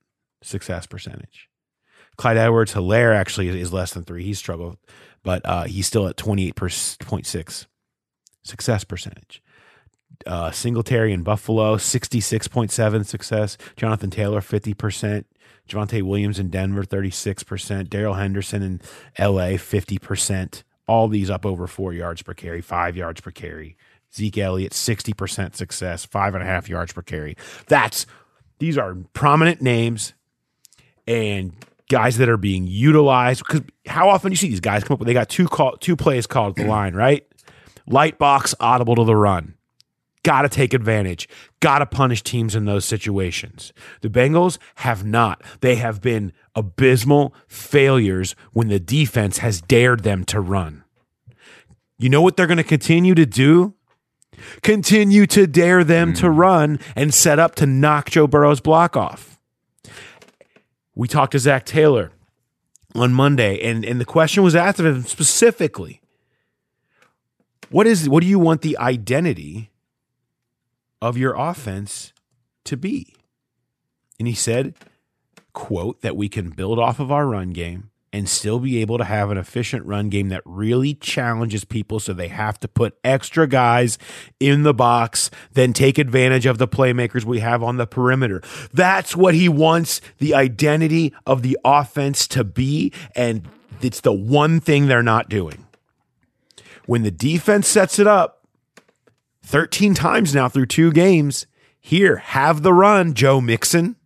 [0.43, 1.49] success percentage.
[2.17, 4.25] Clyde Edwards Helaire actually is less than three.
[4.25, 4.79] He's struggled,
[5.23, 7.67] but uh, he's still at 28.6
[8.43, 9.43] success percentage.
[10.27, 13.57] Uh, Singletary in Buffalo, 66.7 success.
[13.77, 15.25] Jonathan Taylor, 50%.
[15.69, 17.89] Javonte Williams in Denver, 36%.
[17.89, 18.81] Darrell Henderson in
[19.19, 20.63] LA, 50%.
[20.89, 23.77] All these up over four yards per carry, five yards per carry.
[24.15, 27.37] Zeke Elliott, 60% success, five and a half yards per carry.
[27.67, 28.07] That's
[28.59, 30.15] these are prominent names
[31.07, 31.53] and
[31.89, 33.45] guys that are being utilized.
[33.47, 35.77] Because how often do you see these guys come up with they got two call
[35.77, 37.27] two plays called the line, right?
[37.87, 39.55] Light box, audible to the run.
[40.25, 41.29] Got to take advantage.
[41.61, 43.73] Got to punish teams in those situations.
[44.03, 45.43] The Bengals have not.
[45.61, 50.85] They have been abysmal failures when the defense has dared them to run.
[51.99, 53.75] You know what they're going to continue to do?
[54.63, 56.37] Continue to dare them to mm.
[56.37, 59.39] run and set up to knock Joe Burrow's block off.
[60.95, 62.11] We talked to Zac Taylor
[62.95, 66.01] on Monday, and, and the question was asked of him specifically
[67.71, 69.71] what is what do you want the identity
[71.01, 72.13] of your offense
[72.65, 73.15] to be?
[74.19, 74.75] And he said,
[75.53, 79.05] quote, that we can build off of our run game and still be able to
[79.05, 83.47] have an efficient run game that really challenges people so they have to put extra
[83.47, 83.99] guys
[84.41, 88.43] in the box, then take advantage of the playmakers we have on the perimeter.
[88.73, 92.93] That's what he wants the identity of the offense to be.
[93.15, 93.49] And
[93.83, 95.67] it's the one thing they're not doing.
[96.87, 98.47] When the defense sets it up
[99.43, 101.47] 13 times now through two games,
[101.81, 103.97] here, have the run, Joe Mixon.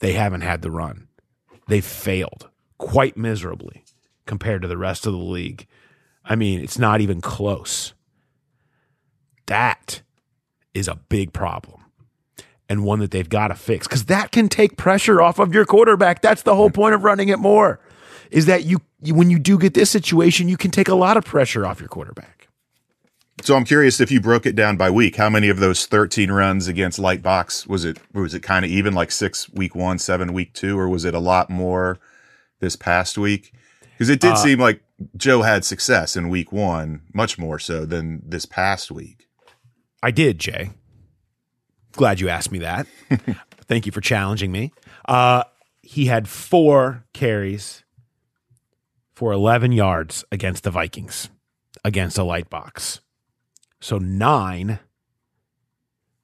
[0.00, 1.08] They haven't had the run.
[1.68, 3.84] They've failed quite miserably
[4.26, 5.66] compared to the rest of the league.
[6.24, 7.94] I mean, it's not even close.
[9.46, 10.02] That
[10.74, 11.84] is a big problem
[12.68, 15.64] and one that they've got to fix because that can take pressure off of your
[15.64, 16.20] quarterback.
[16.20, 17.80] That's the whole point of running it more
[18.30, 21.24] is that you, when you do get this situation, you can take a lot of
[21.24, 22.48] pressure off your quarterback.
[23.42, 26.30] So I'm curious if you broke it down by week, how many of those 13
[26.30, 27.98] runs against light box was it?
[28.14, 31.14] Was it kind of even like six week one, seven week two, or was it
[31.14, 31.98] a lot more
[32.60, 33.52] this past week?
[33.92, 34.82] Because it did Uh, seem like
[35.16, 39.28] Joe had success in week one, much more so than this past week.
[40.02, 40.70] I did, Jay.
[41.92, 42.86] Glad you asked me that.
[43.68, 44.72] Thank you for challenging me.
[45.06, 45.44] Uh,
[45.82, 47.84] he had four carries
[49.14, 51.30] for 11 yards against the Vikings,
[51.84, 53.00] against a light box.
[53.80, 54.78] So nine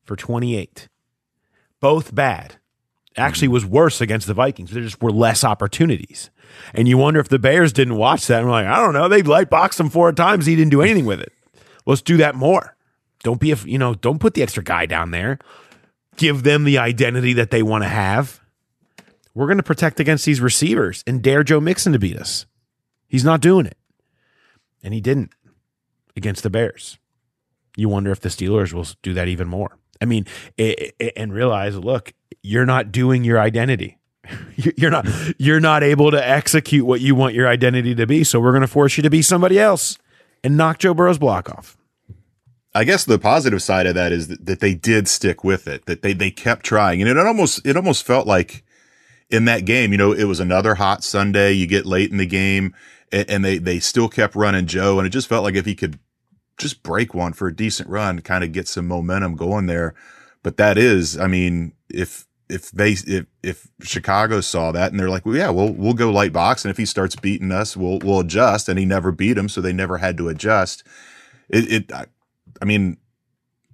[0.05, 0.89] for 28.
[1.81, 2.57] Both bad.
[3.17, 4.71] Actually, was worse against the Vikings.
[4.71, 6.31] There just were less opportunities.
[6.75, 9.09] And you wonder if the Bears didn't watch that and were like, I don't know,
[9.09, 10.47] they light boxed him four times.
[10.47, 11.33] He didn't do anything with it.
[11.85, 12.77] Let's do that more.
[13.23, 15.39] Don't be a, you know, don't put the extra guy down there.
[16.17, 18.41] Give them the identity that they want to have.
[19.35, 22.47] We're going to protect against these receivers and dare Joe Mixon to beat us.
[23.09, 23.77] He's not doing it.
[24.83, 25.33] And he didn't
[26.17, 26.99] against the Bears.
[27.77, 29.79] You wonder if the Steelers will do that even more.
[30.01, 30.27] I mean,
[30.59, 33.99] i- i- and realize, look, you're not doing your identity.
[34.55, 35.05] You're not
[35.37, 38.23] you're not able to execute what you want your identity to be.
[38.23, 39.99] So we're going to force you to be somebody else
[40.45, 41.77] and knock Joe Burrow's block off.
[42.75, 45.85] I guess the positive side of that is that, that they did stick with it,
[45.87, 47.03] that they, they kept trying.
[47.03, 48.65] And it almost, it almost felt like
[49.29, 51.53] in that game, you know, it was another hot Sunday.
[51.53, 52.75] You get late in the game
[53.11, 54.99] and, and they, they still kept running Joe.
[54.99, 55.99] And it just felt like if he could
[56.57, 59.95] just break one for a decent run, kind of get some momentum going there.
[60.43, 65.09] But that is, I mean, if, if they, if, if Chicago saw that and they're
[65.09, 66.65] like, well, yeah, we'll, we'll go light box.
[66.65, 68.69] And if he starts beating us, we'll, we'll adjust.
[68.69, 69.49] And he never beat him.
[69.49, 70.85] So they never had to adjust.
[71.49, 72.07] It, it, I,
[72.61, 72.99] I mean,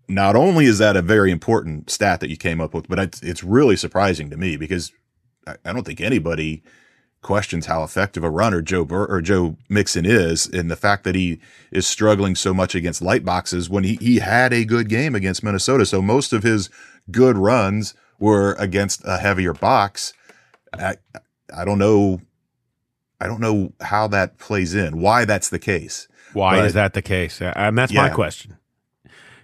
[0.09, 3.23] not only is that a very important stat that you came up with, but it's,
[3.23, 4.93] it's really surprising to me because
[5.47, 6.63] I, I don't think anybody
[7.23, 11.15] questions how effective a runner Joe Bur- or Joe Mixon is, and the fact that
[11.15, 11.41] he
[11.73, 15.43] is struggling so much against light boxes when he he had a good game against
[15.43, 15.85] Minnesota.
[15.87, 16.71] So most of his
[17.11, 20.13] good runs were against a heavier box.
[20.73, 20.97] I
[21.55, 22.21] I don't know
[23.21, 26.07] I don't know how that plays in, why that's the case.
[26.35, 27.41] Why But- is that the case?
[27.43, 28.57] Uh, And that's my question.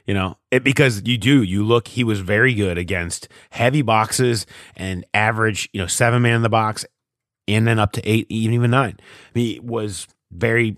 [0.06, 4.44] You know, it, because you do, you look, he was very good against heavy boxes
[4.76, 6.84] and average, you know, seven man in the box
[7.46, 8.96] and then up to eight, even even nine.
[8.98, 10.76] I mean, he was very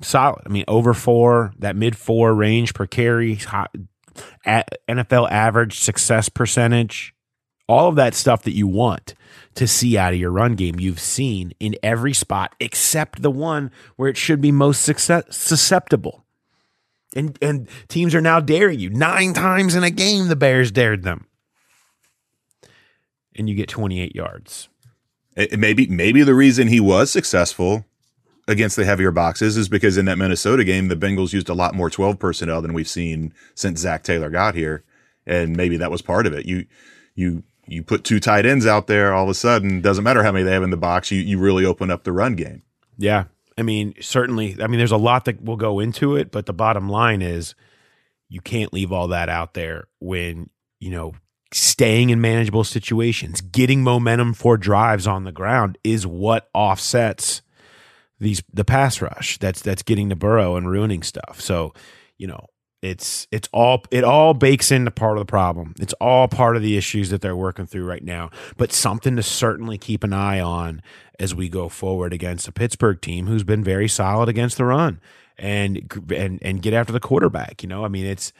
[0.00, 0.42] solid.
[0.46, 7.14] I mean, over four, that mid four range per carry, NFL average success percentage,
[7.68, 9.14] all of that stuff that you want
[9.54, 13.70] to see out of your run game, you've seen in every spot except the one
[13.96, 16.24] where it should be most success, susceptible.
[17.14, 18.88] And and teams are now daring you.
[18.88, 21.26] Nine times in a game, the Bears dared them.
[23.36, 24.68] And you get 28 yards.
[25.36, 27.84] It- maybe maybe the reason he was successful
[28.48, 31.74] against the heavier boxes is because in that Minnesota game, the Bengals used a lot
[31.74, 34.84] more 12 personnel than we've seen since Zac Taylor got here.
[35.26, 36.46] And maybe that was part of it.
[36.46, 36.66] You,
[37.14, 40.32] you, you put two tight ends out there, all of a sudden, doesn't matter how
[40.32, 42.62] many they have in the box, you, you really open up the run game.
[42.98, 43.24] Yeah.
[43.56, 46.52] I mean, certainly, I mean, there's a lot that will go into it, but the
[46.52, 47.54] bottom line is
[48.28, 51.12] you can't leave all that out there when, you know,
[51.54, 57.42] staying in manageable situations, getting momentum for drives on the ground is what offsets
[58.18, 59.38] these the pass rush.
[59.38, 61.40] That's that's getting to Burrow and ruining stuff.
[61.40, 61.74] So,
[62.18, 62.46] you know,
[62.82, 65.74] it's it's all it all bakes into part of the problem.
[65.80, 68.30] It's all part of the issues that they're working through right now.
[68.56, 70.82] But something to certainly keep an eye on
[71.18, 75.00] as we go forward against a Pittsburgh team who's been very solid against the run
[75.38, 77.62] and and and get after the quarterback.
[77.62, 78.32] You know, I mean, it's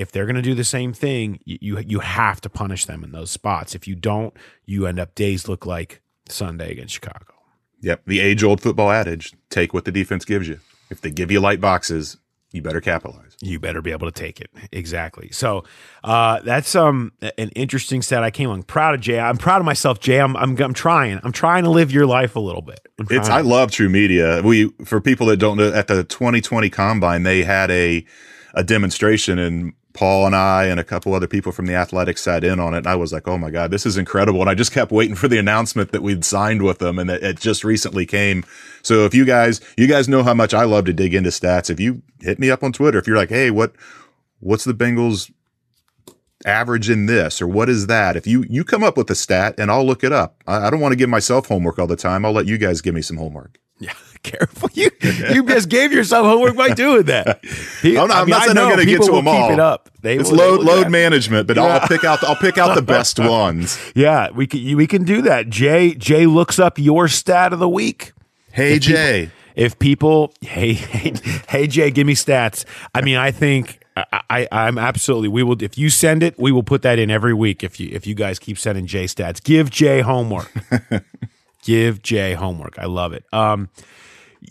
[0.00, 3.12] if they're going to do the same thing, you, you have to punish them in
[3.12, 3.74] those spots.
[3.74, 4.34] If you don't,
[4.64, 7.34] you end up days look like Sunday against Chicago.
[7.82, 8.02] Yep.
[8.06, 10.60] The age old football adage take what the defense gives you.
[10.90, 12.16] If they give you light boxes,
[12.52, 13.36] you better capitalize.
[13.40, 15.62] you better be able to take it exactly so
[16.02, 19.64] uh, that's um an interesting set i came along proud of jay i'm proud of
[19.64, 22.80] myself jay i'm i'm, I'm trying i'm trying to live your life a little bit
[23.08, 23.28] It's.
[23.28, 24.42] I love TruMedia.
[24.42, 28.04] We for people that don't know, at the 2020 Combine, they had a
[28.54, 32.44] a demonstration, and Paul and I and a couple other people from the athletics sat
[32.44, 32.78] in on it.
[32.78, 35.16] And I was like, "Oh my god, this is incredible!" And I just kept waiting
[35.16, 38.44] for the announcement that we'd signed with them, and it, it just recently came.
[38.82, 41.70] So if you guys, you guys know how much I love to dig into stats.
[41.70, 43.74] If you hit me up on Twitter, if you're like, "Hey, what
[44.40, 45.30] what's the Bengals?"
[46.46, 49.54] average in this or what is that if you you come up with a stat
[49.58, 51.96] and i'll look it up i, I don't want to give myself homework all the
[51.96, 54.90] time i'll let you guys give me some homework yeah careful you
[55.32, 57.42] you just gave yourself homework by doing that
[57.82, 59.26] He- oh, I'm not, I I'm mean, not saying I'm going to get to them
[59.26, 59.48] all.
[59.48, 62.36] keep it up they it's will- load load grab- management, but I'll pick out I'll
[62.36, 63.78] pick out the best ones.
[63.94, 67.68] yeah we can we can do that jay jay looks up your stat of the
[67.68, 68.12] week
[68.52, 71.14] Hey If people- Jay, if people hey hey
[71.48, 72.64] hey Jay, give me stats.
[72.94, 76.50] I mean, I think I, I I'm absolutely we will if you send it, we
[76.52, 79.42] will put that in every week if you if you guys keep sending Jay stats.
[79.42, 80.50] Give Jay homework.
[81.70, 82.78] Give Jay homework.
[82.78, 83.24] I love it.
[83.32, 83.68] Um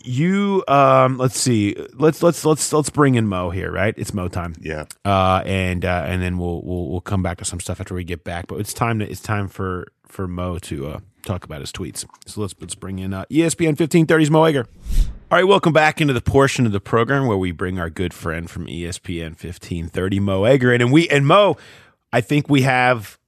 [0.02, 1.76] you um let's see.
[1.94, 3.92] Let's let's let's let's bring in Mo here, right?
[3.96, 4.54] It's Mo time.
[4.60, 7.94] yeah, Uh and uh and then we'll we'll we'll come back to some stuff after
[7.94, 8.46] we get back.
[8.46, 12.06] But it's time to it's time for for Mo to uh talk about his tweets.
[12.26, 14.66] So let's let's bring in uh, ESPN 1530's Mo Egger.
[15.30, 18.12] All right, welcome back into the portion of the program where we bring our good
[18.14, 21.56] friend from ESPN 1530 Mo Egger in and we and Mo,
[22.12, 23.18] I think we have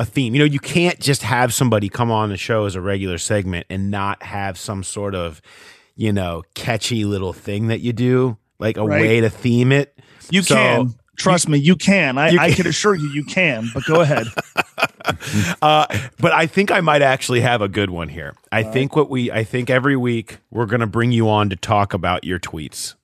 [0.00, 0.34] a theme.
[0.34, 3.66] You know, you can't just have somebody come on the show as a regular segment
[3.70, 5.40] and not have some sort of,
[5.96, 9.00] you know, catchy little thing that you do, like a Right.
[9.02, 9.98] way to theme it.
[10.30, 10.94] You So- can.
[11.16, 12.16] Trust me, you can.
[12.16, 12.56] I, You I can.
[12.56, 13.68] can assure you, you can.
[13.74, 14.26] But go ahead.
[15.62, 15.86] Uh,
[16.18, 18.34] but I think I might actually have a good one here.
[18.52, 21.56] I think what we, I think every week we're going to bring you on to
[21.56, 22.94] talk about your tweets.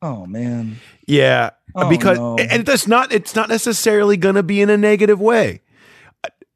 [0.00, 0.76] Oh man.
[1.06, 2.36] Yeah, Oh, because no.
[2.36, 5.60] and it's not it's not necessarily going to be in a negative way.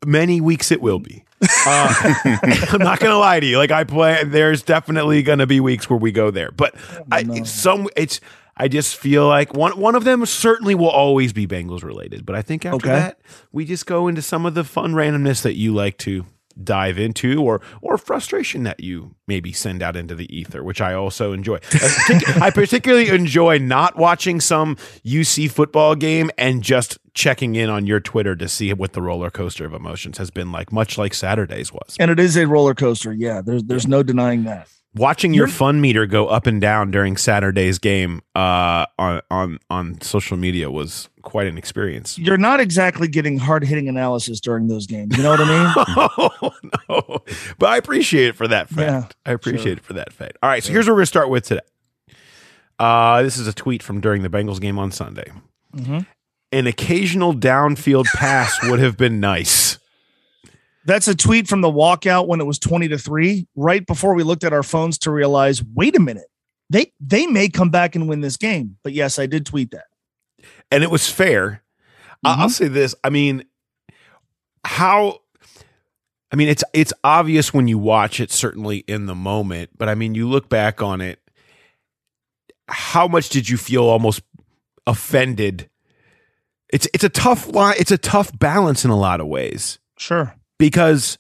[0.07, 1.25] Many weeks it will be.
[1.67, 1.95] Uh,
[2.71, 3.59] I'm not going to lie to you.
[3.59, 6.75] Like I play, there's definitely going to be weeks where we go there, but
[7.13, 8.21] I, it's some it's.
[8.57, 12.35] I just feel like one one of them certainly will always be Bengals related, but
[12.37, 12.89] I think after Okay.
[12.89, 13.19] that
[13.53, 16.25] we just go into some of the fun randomness that you like to
[16.63, 20.95] dive into or or frustration that you maybe send out into the ether which i
[20.95, 21.89] also enjoy uh,
[22.41, 28.01] i particularly enjoy not watching some uc football game and just checking in on your
[28.01, 31.73] twitter to see what the roller coaster of emotions has been like much like saturday's
[31.73, 33.13] was And it is a roller coaster.
[33.13, 34.69] Yeah, there's there's no denying that.
[34.97, 40.01] Watching your fun meter go up and down during saturday's game uh on on on
[40.01, 42.19] social media was quite an experience.
[42.19, 45.17] You're not exactly getting hard hitting analysis during those games.
[45.17, 45.75] You know what I mean?
[46.19, 46.53] oh
[46.89, 47.19] no.
[47.59, 49.17] But i appreciate it for that fact.
[49.27, 50.39] Yeah, i appreciate it for that fact.
[50.43, 51.61] All right so here's where we're gonna start with today.
[52.79, 55.31] Uh this is a tweet from during the bengals game on sunday.
[55.77, 56.07] Mhm.
[56.53, 59.79] an occasional downfield pass would have been nice
[60.87, 64.23] That's a tweet from the walkout when it was 20 to 3, right before we
[64.23, 66.29] looked at our phones to realize, wait a minute.
[66.71, 68.77] They they may come back and win this game.
[68.83, 69.87] But yes, I did tweet that.
[70.71, 71.63] and it was fair.
[72.25, 72.49] I- I'll mm-hmm.
[72.49, 72.95] say this.
[73.05, 73.45] I mean,
[74.65, 75.21] how?
[76.33, 79.71] I mean, it's it's obvious when you watch it, certainly in the moment.
[79.77, 81.21] But I mean, you look back on it.
[82.69, 84.23] How much did you feel almost
[84.89, 85.71] offended?
[86.73, 87.77] It's it's a tough line.
[87.79, 90.35] It's a tough balance in a lot of ways Sure.
[90.59, 91.19] Because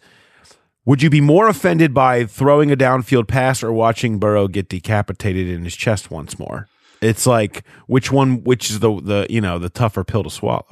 [0.84, 5.48] would you be more offended by throwing a downfield pass or watching Burrow get decapitated
[5.48, 6.68] in his chest once more?
[7.02, 10.64] It's like which one which is the the you know the tougher pill to swallow.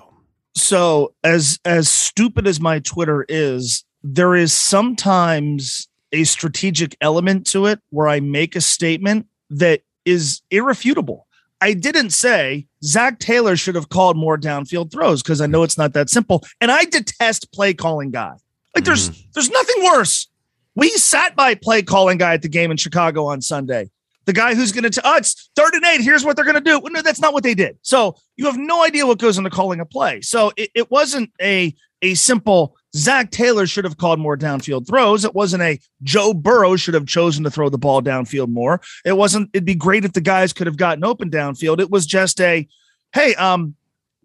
[0.55, 7.67] so as as stupid as my twitter is there is sometimes a strategic element to
[7.67, 11.27] it where i make a statement that is irrefutable
[11.61, 15.77] i didn't say zac taylor should have called more downfield throws because i know it's
[15.79, 18.33] not that simple and i detest play calling guy
[18.75, 20.29] like there's there's nothing worse
[20.75, 23.89] we sat by play calling guy at the game in chicago on sunday
[24.27, 26.01] the guy who's going to, oh, it's third and eight.
[26.01, 26.79] Here's what they're going to do.
[26.79, 27.79] Well, no, that's not what they did.
[27.83, 30.21] So you have no idea what goes into calling a play.
[30.23, 35.25] So it, it wasn't a a simple Zac Taylor should have called more downfield throws.
[35.25, 38.81] It wasn't a Joe Burrow should have chosen to throw the ball downfield more.
[39.05, 39.51] It wasn't.
[39.53, 41.81] It'd be great if the guys could have gotten open downfield.
[41.81, 42.69] It was just a,
[43.15, 43.75] hey, um,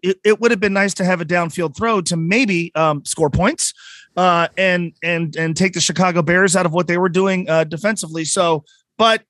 [0.02, 3.30] it, it would have been nice to have a downfield throw to maybe um, score
[3.30, 3.72] points
[4.16, 7.64] uh, and and and take the Chicago Bears out of what they were doing uh,
[7.64, 8.24] defensively.
[8.24, 8.64] So,
[8.98, 9.22] but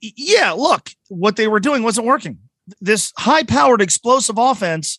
[0.00, 2.38] yeah, look, what they were doing wasn't working.
[2.80, 4.98] This high-powered, explosive offense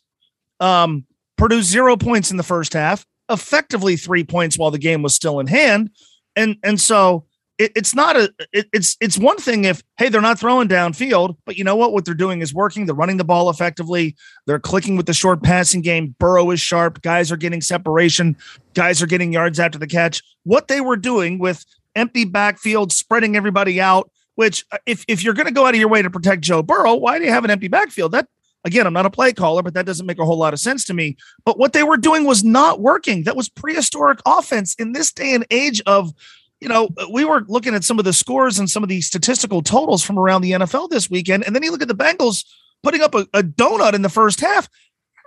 [0.60, 1.06] um,
[1.38, 5.40] produced zero points in the first half, effectively three points while the game was still
[5.40, 5.90] in hand,
[6.36, 7.26] and and so
[7.58, 11.38] it, it's not a it, it's it's one thing if hey they're not throwing downfield,
[11.46, 12.86] but you know what what they're doing is working.
[12.86, 14.16] They're running the ball effectively.
[14.46, 16.16] They're clicking with the short passing game.
[16.20, 17.02] Burrow is sharp.
[17.02, 18.36] Guys are getting separation.
[18.74, 20.22] Guys are getting yards after the catch.
[20.44, 24.12] What they were doing with empty backfield, spreading everybody out.
[24.36, 26.62] Which uh, if if you're going to go out of your way to protect Joe
[26.62, 28.12] Burrow, why do you have an empty backfield?
[28.12, 28.28] That
[28.66, 30.84] again, I'm not a play caller, but that doesn't make a whole lot of sense
[30.86, 31.16] to me.
[31.46, 33.24] But what they were doing was not working.
[33.24, 36.14] That was prehistoric offense in this day and age of
[36.62, 39.62] you know, we were looking at some of the scores and some of the statistical
[39.62, 42.46] totals from around the NFL this weekend, and then you look at the Bengals
[42.84, 44.70] putting up a, a donut in the first half.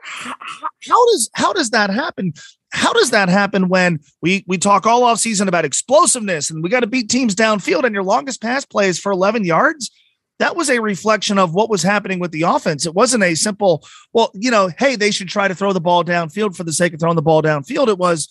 [0.04, 2.32] How, does how does that happen?
[2.72, 6.70] How does that happen when we we talk all off season about explosiveness and we
[6.70, 9.90] got to beat teams downfield and your longest pass play is for 11 yards?
[10.38, 12.86] That was a reflection of what was happening with the offense.
[12.86, 16.04] It wasn't a simple, well, you know, hey, they should try to throw the ball
[16.04, 17.88] downfield for the sake of throwing the ball downfield.
[17.88, 18.28] It was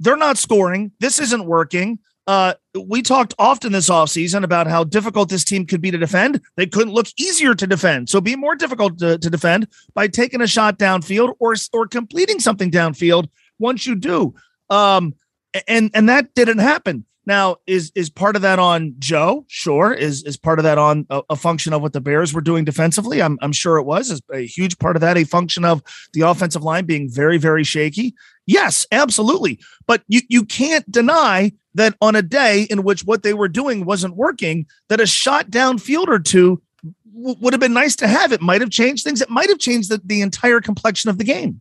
[0.00, 0.92] they're not scoring.
[1.00, 2.00] This isn't working.
[2.28, 6.42] Uh, we talked often this offseason about how difficult this team could be to defend.
[6.56, 8.10] They couldn't look easier to defend.
[8.10, 12.38] So be more difficult to, to defend by taking a shot downfield or or completing
[12.38, 14.34] something downfield once you do.
[14.68, 15.14] Um,
[15.66, 17.06] and and that didn't happen.
[17.24, 19.46] Now, is is part of that on Joe?
[19.48, 19.94] Sure.
[19.94, 22.66] Is is part of that on a, a function of what the Bears were doing
[22.66, 23.22] defensively?
[23.22, 24.10] I'm I'm sure it was.
[24.10, 27.64] Is a huge part of that a function of the offensive line being very very
[27.64, 28.14] shaky?
[28.46, 29.60] Yes, absolutely.
[29.86, 33.84] But you you can't deny that on a day in which what they were doing
[33.84, 36.60] wasn't working, that a shot down field or two
[37.14, 38.32] w- would have been nice to have.
[38.32, 39.20] It might have changed things.
[39.20, 41.60] It might have changed the, the entire complexion of the game.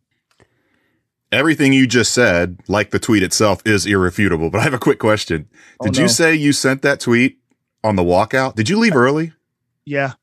[1.32, 4.50] Everything you just said, like the tweet itself, is irrefutable.
[4.50, 5.50] But I have a quick question.
[5.80, 6.04] Oh, Did no.
[6.04, 7.38] you say you sent that tweet
[7.84, 8.56] on the walkout?
[8.56, 9.34] Did you leave early?
[9.86, 10.14] Yeah.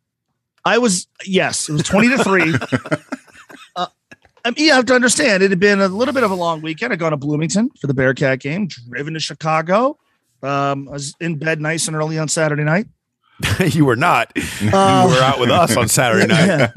[0.64, 2.54] I was, yes, it was 20 to 3.
[4.44, 6.60] I mean, you have to understand, it had been a little bit of a long
[6.60, 6.92] weekend.
[6.92, 9.98] I'd gone to Bloomington for the Bearcat game, driven to Chicago.
[10.42, 12.86] Um, I was in bed nice and early on Saturday night.
[13.66, 14.30] you were not.
[14.36, 16.70] Uh, you were out with us on Saturday night.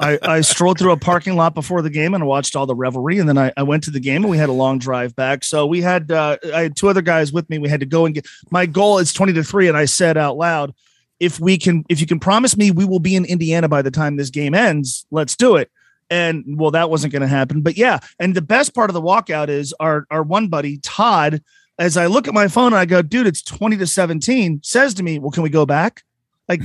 [0.00, 3.18] I, I strolled through a parking lot before the game and watched all the revelry,
[3.18, 5.42] and then I, I went to the game and we had a long drive back.
[5.42, 7.58] So we had uh, I had two other guys with me.
[7.58, 10.16] We had to go and get my goal is twenty to three, and I said
[10.16, 10.72] out loud,
[11.18, 13.90] if we can, if you can promise me we will be in Indiana by the
[13.90, 15.70] time this game ends, let's do it.
[16.10, 17.60] And well, that wasn't going to happen.
[17.60, 21.42] But yeah, and the best part of the walkout is our our one buddy Todd.
[21.78, 24.60] As I look at my phone and I go, dude, it's twenty to seventeen.
[24.62, 26.02] Says to me, well, can we go back?
[26.48, 26.62] Like,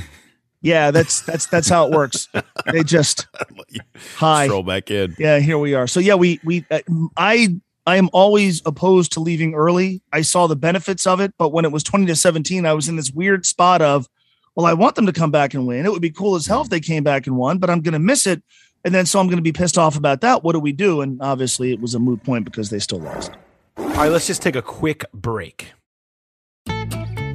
[0.62, 2.30] yeah, that's that's that's how it works.
[2.72, 3.28] They just
[4.16, 4.46] hi.
[4.46, 5.16] Stroll back in.
[5.20, 5.88] Yeah, here we are.
[5.88, 6.80] So yeah, we we uh,
[7.18, 10.02] I I am always opposed to leaving early.
[10.14, 12.88] I saw the benefits of it, but when it was 20 to 17, I was
[12.88, 14.08] in this weird spot of,
[14.56, 15.86] well, I want them to come back and win.
[15.86, 17.94] It would be cool as hell if they came back and won, but I'm going
[17.94, 18.42] to miss it.
[18.86, 20.44] And then so I'm going to be pissed off about that.
[20.44, 21.02] What do we do?
[21.02, 23.32] And obviously it was a moot point because they still lost.
[23.78, 25.74] All right, let's just take a quick break.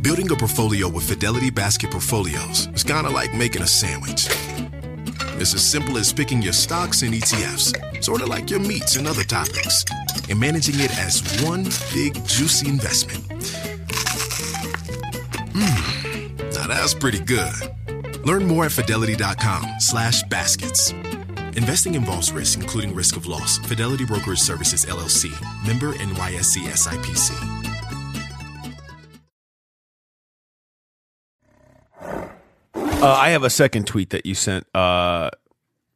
[0.03, 4.28] Building a portfolio with Fidelity Basket Portfolios is kind of like making a sandwich.
[5.40, 9.07] It's as simple as picking your stocks and ETFs, sort of like your meats and
[9.07, 9.84] other toppings,
[10.30, 13.22] and managing it as one big juicy investment.
[15.53, 17.53] Mmm, now that's pretty good.
[18.24, 20.92] Learn more at fidelity.com slash baskets.
[21.59, 23.59] Investing involves risk, including risk of loss.
[23.59, 25.28] Fidelity Brokerage Services, LLC.
[25.66, 27.32] Member NYSE SIPC.
[33.02, 35.30] Uh, I have a second tweet that you sent uh,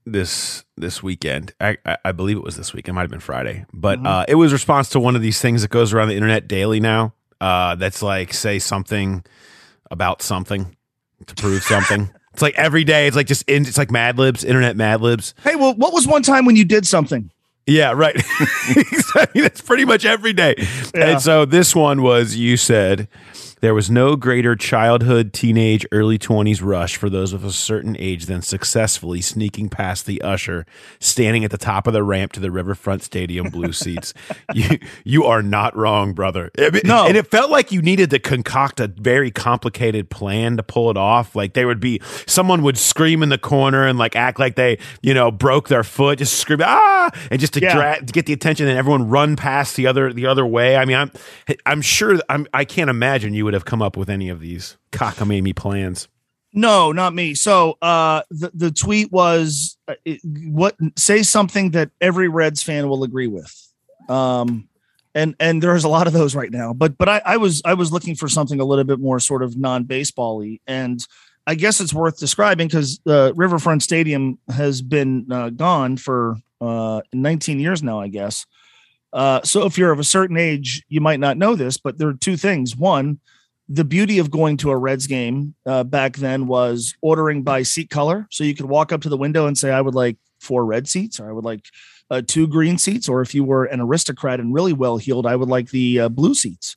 [0.05, 1.55] this this weekend.
[1.61, 2.89] I, I, I believe it was this week.
[2.89, 5.63] It might have been Friday, but uh, it was response to one of these things
[5.63, 7.15] that goes around the internet daily now.
[7.41, 9.25] Uh, that's like say something
[9.93, 10.77] about something
[11.25, 12.11] to prove something.
[12.33, 13.07] It's like every day.
[13.07, 15.35] It's like just in, it's like Mad Libs, internet Mad Libs.
[15.45, 17.31] Hey, well, what was one time when you did something?
[17.67, 18.21] Yeah, right.
[19.35, 20.55] That's pretty much every day.
[20.95, 21.11] Yeah.
[21.11, 23.07] And so this one was you said
[23.63, 28.27] there was no greater childhood, teenage, early 20s rush for those of a certain age
[28.27, 30.67] than successfully sneaking past the usher
[31.01, 34.13] standing at the top of the ramp to the Riverfront Stadium blue seats.
[34.53, 36.51] You you are not wrong, brother.
[36.59, 37.07] I mean- No.
[37.07, 40.97] And it felt like you needed to concoct a very complicated plan to pull it
[40.99, 41.35] off.
[41.35, 44.79] Like there would be someone would scream in the corner and like act like they,
[45.01, 47.75] you know, broke their foot, just scream ah, and just to, Yeah.
[47.75, 50.77] dra- to get the attention and everyone run past the other the other way.
[50.77, 51.13] I mean, I'm
[51.65, 54.77] I'm sure I'm I can't imagine you would have come up with any of these
[54.91, 56.09] cockamamie plans.
[56.55, 57.35] No, not me.
[57.35, 62.89] So uh, the the tweet was uh, it, what say something that every Reds fan
[62.89, 63.55] will agree with.
[64.09, 64.69] Um,
[65.15, 66.73] and and there's a lot of those right now.
[66.73, 69.43] But but I, I was I was looking for something a little bit more sort
[69.43, 71.05] of non baseball-y, and
[71.47, 77.01] I guess it's worth describing because uh, Riverfront Stadium has been uh, gone for uh,
[77.13, 78.47] 19 years now, I guess.
[79.13, 82.09] Uh, so if you're of a certain age, you might not know this, but there
[82.09, 82.77] are two things.
[82.77, 83.19] One,
[83.69, 87.91] the beauty of going to a Reds game uh, back then was ordering by seat
[87.91, 88.27] color.
[88.31, 90.89] So you could walk up to the window and say, I would like four red
[90.89, 91.67] seats, or I would like
[92.11, 95.37] uh, two green seats, or if you were an aristocrat and really well heeled, I
[95.37, 96.77] would like the uh, blue seats.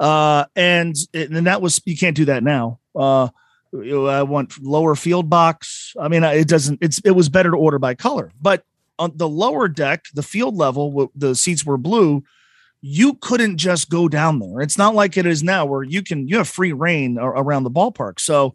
[0.00, 2.80] Uh, and and that was you can't do that now.
[2.94, 3.28] Uh,
[3.74, 5.94] I want lower field box.
[6.00, 6.78] I mean, it doesn't.
[6.82, 8.64] It's it was better to order by color, but
[8.98, 12.22] on the lower deck, the field level, the seats were blue
[12.82, 14.60] you couldn't just go down there.
[14.60, 17.70] It's not like it is now where you can you have free reign around the
[17.70, 18.18] ballpark.
[18.20, 18.54] So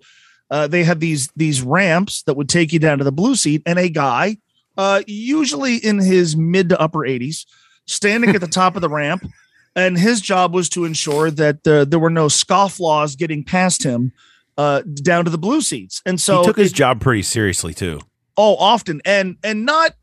[0.51, 3.63] uh, they had these these ramps that would take you down to the blue seat,
[3.65, 4.37] and a guy,
[4.77, 7.45] uh, usually in his mid to upper 80s,
[7.85, 9.25] standing at the top of the ramp,
[9.75, 14.11] and his job was to ensure that uh, there were no scofflaws getting past him
[14.57, 16.01] uh, down to the blue seats.
[16.05, 18.01] And so he took his it- job pretty seriously too.
[18.35, 19.93] Oh, often and and not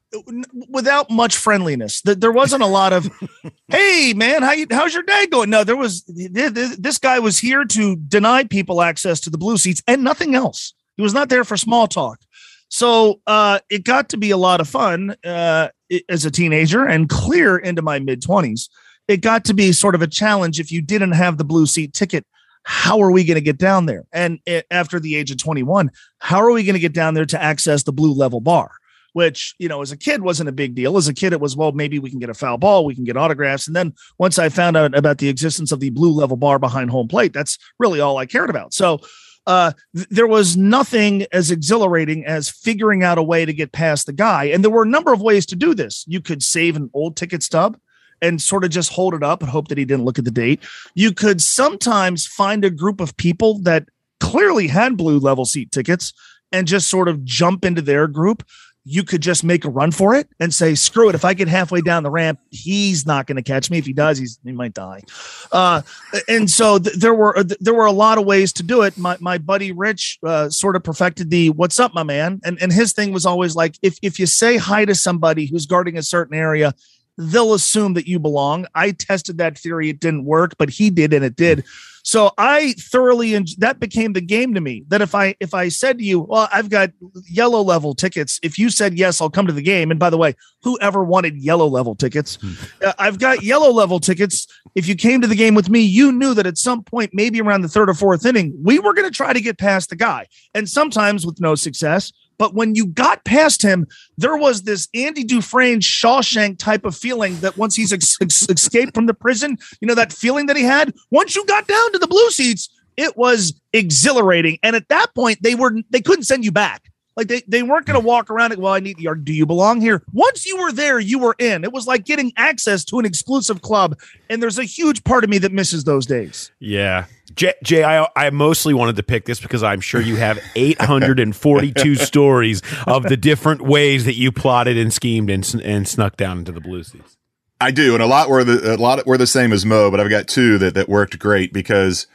[0.68, 2.00] without much friendliness.
[2.02, 3.10] There wasn't a lot of,
[3.68, 6.02] "Hey, man, how you, how's your day going?" No, there was.
[6.02, 10.02] th- th- This guy was here to deny people access to the blue seats and
[10.04, 10.74] nothing else.
[10.96, 12.20] He was not there for small talk.
[12.68, 15.68] So uh, it got to be a lot of fun uh,
[16.08, 18.68] as a teenager and clear into my mid twenties.
[19.06, 21.92] It got to be sort of a challenge if you didn't have the blue seat
[21.92, 22.24] ticket.
[22.66, 24.04] How are we going to get down there?
[24.12, 27.26] And uh, after the age of 21, how are we going to get down there
[27.26, 28.70] to access the blue level bar?
[29.14, 30.96] Which, you know, as a kid wasn't a big deal.
[30.96, 33.04] As a kid, it was, well, maybe we can get a foul ball, we can
[33.04, 33.66] get autographs.
[33.66, 36.90] And then once I found out about the existence of the blue level bar behind
[36.90, 38.74] home plate, that's really all I cared about.
[38.74, 39.00] So
[39.46, 44.06] uh, th- there was nothing as exhilarating as figuring out a way to get past
[44.06, 44.44] the guy.
[44.44, 46.04] And there were a number of ways to do this.
[46.08, 47.78] You could save an old ticket stub
[48.20, 50.30] and sort of just hold it up and hope that he didn't look at the
[50.30, 50.62] date.
[50.94, 53.88] You could sometimes find a group of people that
[54.20, 56.12] clearly had blue level seat tickets
[56.50, 58.44] and just sort of jump into their group.
[58.86, 61.14] You could just make a run for it and say, screw it.
[61.14, 63.78] If I get halfway down the ramp, he's not going to catch me.
[63.78, 65.02] If he does, he's, he might die.
[65.50, 65.80] Uh,
[66.28, 68.98] and so th- there were, th- there were a lot of ways to do it.
[68.98, 72.40] My, my buddy Rich uh, sort of perfected the what's up, my man.
[72.44, 75.64] And, and his thing was always like, if, if you say hi to somebody who's
[75.64, 76.74] guarding a certain area,
[77.16, 78.66] they'll assume that you belong.
[78.74, 79.90] I tested that theory.
[79.90, 81.64] It didn't work, but he did and it did.
[82.06, 84.84] So I thoroughly and that became the game to me.
[84.88, 86.90] That if I if I said to you, well, I've got
[87.26, 88.38] yellow level tickets.
[88.42, 89.90] If you said yes, I'll come to the game.
[89.90, 92.36] And by the way, whoever wanted yellow level tickets,
[92.84, 94.46] uh, I've got yellow level tickets.
[94.74, 97.40] If you came to the game with me, you knew that at some point, maybe
[97.40, 99.96] around the third or fourth inning, we were going to try to get past the
[99.96, 102.12] guy, and sometimes with no success.
[102.38, 107.38] But when you got past him, there was this Andy Dufresne Shawshank type of feeling
[107.40, 110.62] that once he's ex- ex- escaped from the prison, you know, that feeling that he
[110.62, 114.58] had, once you got down to the blue seats, it was exhilarating.
[114.62, 116.90] And at that point, they were they couldn't send you back.
[117.16, 118.06] Like they, they weren't going to hmm.
[118.06, 118.58] walk around it.
[118.58, 120.02] Well, I need your, do you belong here?
[120.12, 121.64] Once you were there, you were in.
[121.64, 123.98] It was like getting access to an exclusive club.
[124.28, 126.50] And there's a huge part of me that misses those days.
[126.58, 127.06] Yeah.
[127.34, 131.94] Jay, Jay I, I mostly wanted to pick this because I'm sure you have 842
[131.96, 136.52] stories of the different ways that you plotted and schemed and, and snuck down into
[136.52, 137.16] the blue seats.
[137.60, 140.00] I do, and a lot were the a lot were the same as Mo, but
[140.00, 142.06] I've got two that that worked great because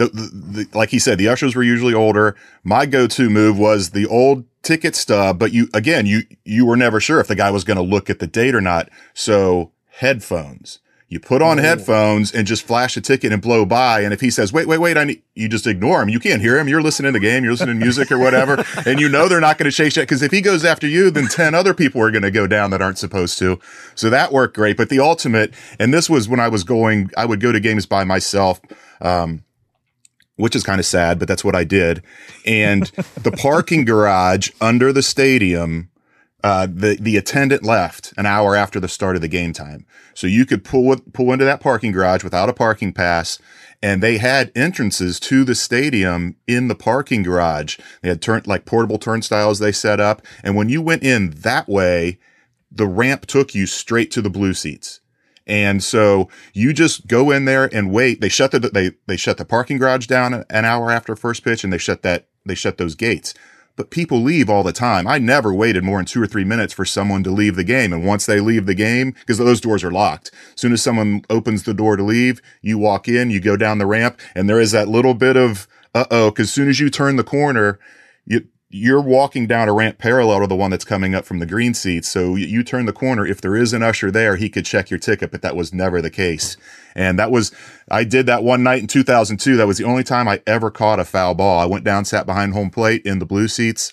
[0.00, 2.36] the, the, the like he said, the ushers were usually older.
[2.64, 7.00] My go-to move was the old ticket stub, but you again, you you were never
[7.00, 8.88] sure if the guy was going to look at the date or not.
[9.14, 10.78] So headphones.
[11.10, 14.02] You put on headphones and just flash a ticket and blow by.
[14.02, 16.08] And if he says, wait, wait, wait, I need, you just ignore him.
[16.08, 16.68] You can't hear him.
[16.68, 17.42] You're listening to the game.
[17.42, 18.64] You're listening to music or whatever.
[18.86, 20.06] and you know, they're not going to chase you.
[20.06, 22.70] Cause if he goes after you, then 10 other people are going to go down
[22.70, 23.58] that aren't supposed to.
[23.96, 24.76] So that worked great.
[24.76, 27.86] But the ultimate, and this was when I was going, I would go to games
[27.86, 28.60] by myself.
[29.00, 29.42] Um,
[30.40, 32.02] which is kind of sad, but that's what I did.
[32.44, 32.84] And
[33.22, 35.90] the parking garage under the stadium,
[36.42, 39.86] uh, the, the attendant left an hour after the start of the game time.
[40.14, 43.38] So you could pull, pull into that parking garage without a parking pass.
[43.82, 47.78] And they had entrances to the stadium in the parking garage.
[48.02, 50.22] They had turn, like portable turnstiles they set up.
[50.44, 52.18] And when you went in that way,
[52.70, 54.99] the ramp took you straight to the blue seats.
[55.50, 58.20] And so you just go in there and wait.
[58.20, 61.64] They shut the, they, they shut the parking garage down an hour after first pitch
[61.64, 63.34] and they shut that, they shut those gates.
[63.74, 65.08] But people leave all the time.
[65.08, 67.92] I never waited more than two or three minutes for someone to leave the game.
[67.92, 71.22] And once they leave the game, because those doors are locked, as soon as someone
[71.28, 74.60] opens the door to leave, you walk in, you go down the ramp, and there
[74.60, 77.80] is that little bit of, uh oh, because as soon as you turn the corner,
[78.24, 81.46] you, you're walking down a ramp parallel to the one that's coming up from the
[81.46, 82.08] green seats.
[82.08, 83.26] So you, turn the corner.
[83.26, 86.00] If there is an usher there, he could check your ticket, but that was never
[86.00, 86.56] the case.
[86.94, 87.50] And that was,
[87.90, 89.56] I did that one night in 2002.
[89.56, 91.58] That was the only time I ever caught a foul ball.
[91.58, 93.92] I went down, sat behind home plate in the blue seats.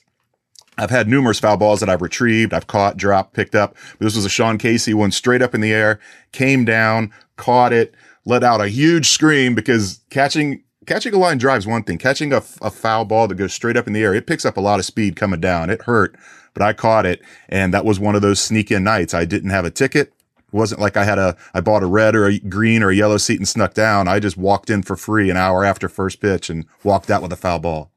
[0.78, 3.76] I've had numerous foul balls that I've retrieved, I've caught, dropped, picked up.
[3.98, 6.00] This was a Sean Casey one straight up in the air,
[6.32, 11.60] came down, caught it, let out a huge scream because catching catching a line drive
[11.60, 12.00] is one thing.
[12.00, 14.58] Catching a, a foul ball that goes straight up in the air, it picks up
[14.58, 15.70] a lot of speed coming down.
[15.70, 16.16] It hurt,
[16.56, 17.22] but I caught it.
[17.50, 19.14] And that was one of those sneak in nights.
[19.14, 20.14] I didn't have a ticket.
[20.38, 22.96] It wasn't like I had a, I bought a red or a green or a
[22.96, 24.08] yellow seat and snuck down.
[24.08, 27.34] I just walked in for free an hour after first pitch and walked out with
[27.34, 27.92] a foul ball.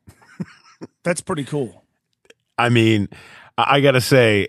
[1.05, 1.85] That's pretty cool.
[2.59, 3.09] I mean,
[3.57, 4.49] I got to say,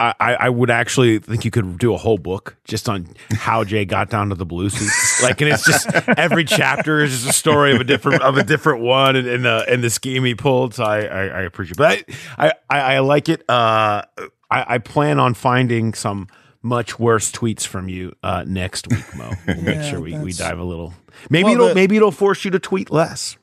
[0.00, 3.84] I, I would actually think you could do a whole book just on how Jay
[3.84, 5.22] got down to the blue seats.
[5.22, 5.86] Like, and it's just
[6.18, 9.44] every chapter is just a story of a different of a different one and, and
[9.44, 10.74] the and the scheme he pulled.
[10.74, 12.04] So I I, I appreciate, but
[12.38, 13.42] I, I I like it.
[13.48, 14.02] Uh,
[14.50, 16.28] I, I plan on finding some
[16.62, 19.30] much worse tweets from you uh, next week, Mo.
[19.46, 20.94] We'll make Yeah, sure we, we dive a little.
[21.28, 23.36] Maybe Well, it'll the- maybe it'll force you to tweet less.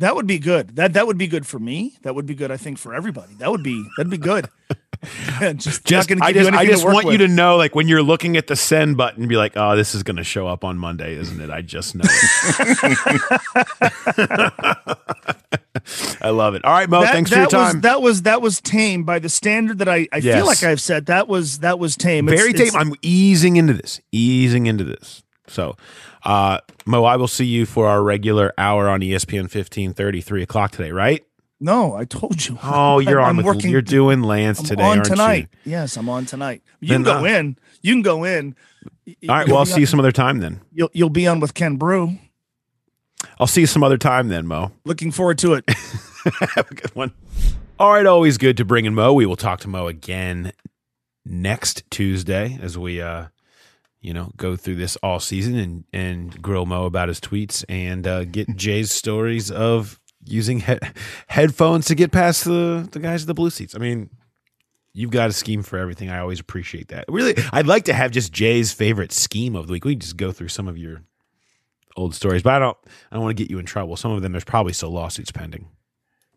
[0.00, 0.76] That would be good.
[0.76, 1.96] That that would be good for me.
[2.02, 3.34] That would be good, I think, for everybody.
[3.34, 4.48] That would be that'd be good.
[5.56, 8.46] just Just, I just, I just want you to know, like when you're looking at
[8.48, 11.40] the send button, be like, "Oh, this is going to show up on Monday, isn't
[11.40, 12.04] it?" I just know.
[16.20, 16.64] I love it.
[16.64, 17.00] All right, Mo.
[17.02, 17.80] that, thanks that for your was time.
[17.82, 20.36] that was that was tame by the standard that I, I Yes.
[20.36, 21.06] feel like I've said.
[21.06, 22.28] That was that was tame.
[22.28, 22.80] It's- Very it's- tame.
[22.80, 24.00] I'm easing into this.
[24.12, 25.22] Easing into this.
[25.46, 25.76] So,
[26.24, 30.72] uh, Mo, I will see you for our regular hour on ESPN 1530, 3 o'clock
[30.72, 31.24] today, right?
[31.60, 32.58] No, I told you.
[32.62, 35.48] Oh, you're on with working- you're doing Lance I'm today, on aren't tonight.
[35.64, 36.62] Yes, I'm on tonight.
[36.80, 37.56] You can go uh, in.
[37.82, 38.54] You can go in.
[39.04, 39.16] you?
[39.28, 39.46] All right.
[39.48, 40.60] Well, I'll see you some other time then.
[40.72, 42.18] You'll you'll be on with Ken Broo.
[43.40, 44.72] I'll see you some other time then, Mo.
[44.84, 45.64] Looking forward to it.
[46.54, 47.12] Have a good one.
[47.78, 49.12] All right, always good to bring in Mo.
[49.12, 50.52] We will talk to Mo again
[51.24, 53.26] next Tuesday as we uh
[54.00, 58.06] you know go through this all season and and grill Mo about his tweets and
[58.06, 60.78] uh get Jay's stories of using he-
[61.28, 63.74] headphones to get past the the guys in the blue seats.
[63.74, 64.10] I mean,
[64.92, 66.10] you've got a scheme for everything.
[66.10, 67.04] I always appreciate that.
[67.08, 69.84] Really, I'd like to have just Jay's favorite scheme of the week.
[69.84, 71.02] We just go through some of your
[71.96, 72.76] old stories, but I don't
[73.10, 73.96] I don't want to get you in trouble.
[73.96, 75.68] Some of them there's probably still lawsuits pending.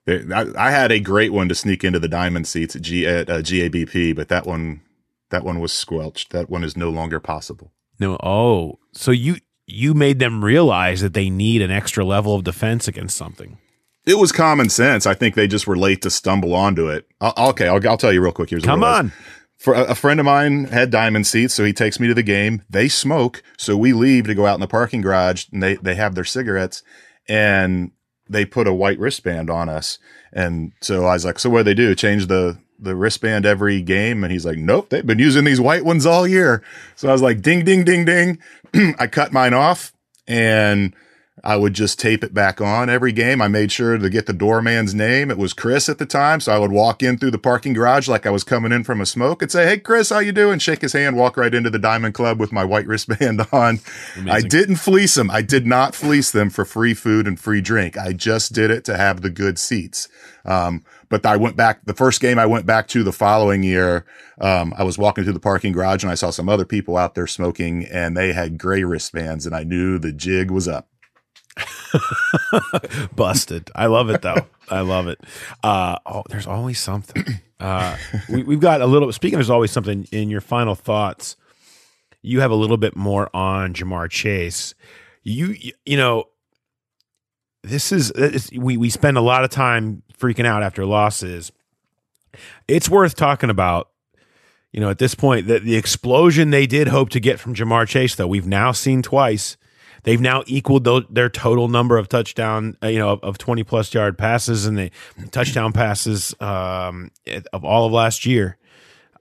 [0.07, 3.29] I, I had a great one to sneak into the diamond seats at, G, at
[3.29, 4.81] uh, GABP, but that one
[5.29, 6.31] that one was squelched.
[6.31, 7.71] That one is no longer possible.
[7.99, 12.43] No, oh, so you you made them realize that they need an extra level of
[12.43, 13.57] defense against something.
[14.05, 15.05] It was common sense.
[15.05, 17.07] I think they just were late to stumble onto it.
[17.19, 18.49] I'll, okay, I'll, I'll tell you real quick.
[18.49, 19.11] Here's what Come on.
[19.57, 22.23] For a, a friend of mine had diamond seats, so he takes me to the
[22.23, 22.63] game.
[22.67, 25.93] They smoke, so we leave to go out in the parking garage, and they they
[25.95, 26.81] have their cigarettes,
[27.29, 27.91] and
[28.27, 29.99] they put a white wristband on us.
[30.33, 31.93] And so I was like, "So what do they do?
[31.93, 35.85] Change the the wristband every game?" And he's like, "Nope, they've been using these white
[35.85, 36.63] ones all year."
[36.95, 38.39] So I was like, "Ding, ding, ding, ding."
[38.97, 39.93] I cut mine off,
[40.27, 40.95] and
[41.43, 43.41] I would just tape it back on every game.
[43.41, 45.31] I made sure to get the doorman's name.
[45.31, 48.07] It was Chris at the time, so I would walk in through the parking garage
[48.07, 50.59] like I was coming in from a smoke and say, "Hey, Chris, how you doing?"
[50.59, 53.79] Shake his hand, walk right into the Diamond Club with my white wristband on.
[54.29, 55.31] I didn't fleece them.
[55.31, 57.97] I did not fleece them for free food and free drink.
[57.97, 60.07] I just did it to have the good seats.
[60.45, 64.05] Um, but I went back the first game I went back to the following year.
[64.39, 67.15] Um, I was walking through the parking garage and I saw some other people out
[67.15, 70.87] there smoking and they had gray wristbands and I knew the jig was up.
[73.15, 73.71] Busted.
[73.75, 74.47] I love it though.
[74.69, 75.19] I love it.
[75.63, 77.23] Uh, oh, there's always something.
[77.59, 77.95] Uh,
[78.29, 79.11] we, we've got a little.
[79.11, 81.35] Speaking, there's always something in your final thoughts.
[82.21, 84.73] You have a little bit more on Ja'Marr Chase.
[85.23, 86.25] You you, you know,
[87.63, 88.11] this is
[88.55, 91.51] we we spend a lot of time freaking out after losses.
[92.67, 93.89] It's worth talking about.
[94.71, 97.85] You know, at this point, that the explosion they did hope to get from Ja'Marr
[97.85, 99.57] Chase, though, we've now seen twice.
[100.03, 103.63] They've now equaled the, their total number of touchdown, uh, you know, of, of, 20
[103.63, 104.91] plus yard passes and the
[105.31, 107.11] touchdown passes um,
[107.53, 108.57] of all of last year.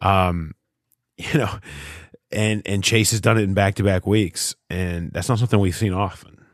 [0.01, 0.55] Um,
[1.16, 1.59] you know,
[2.33, 5.59] and and Chase has done it in back to back weeks, and that's not something
[5.59, 6.47] we've seen often.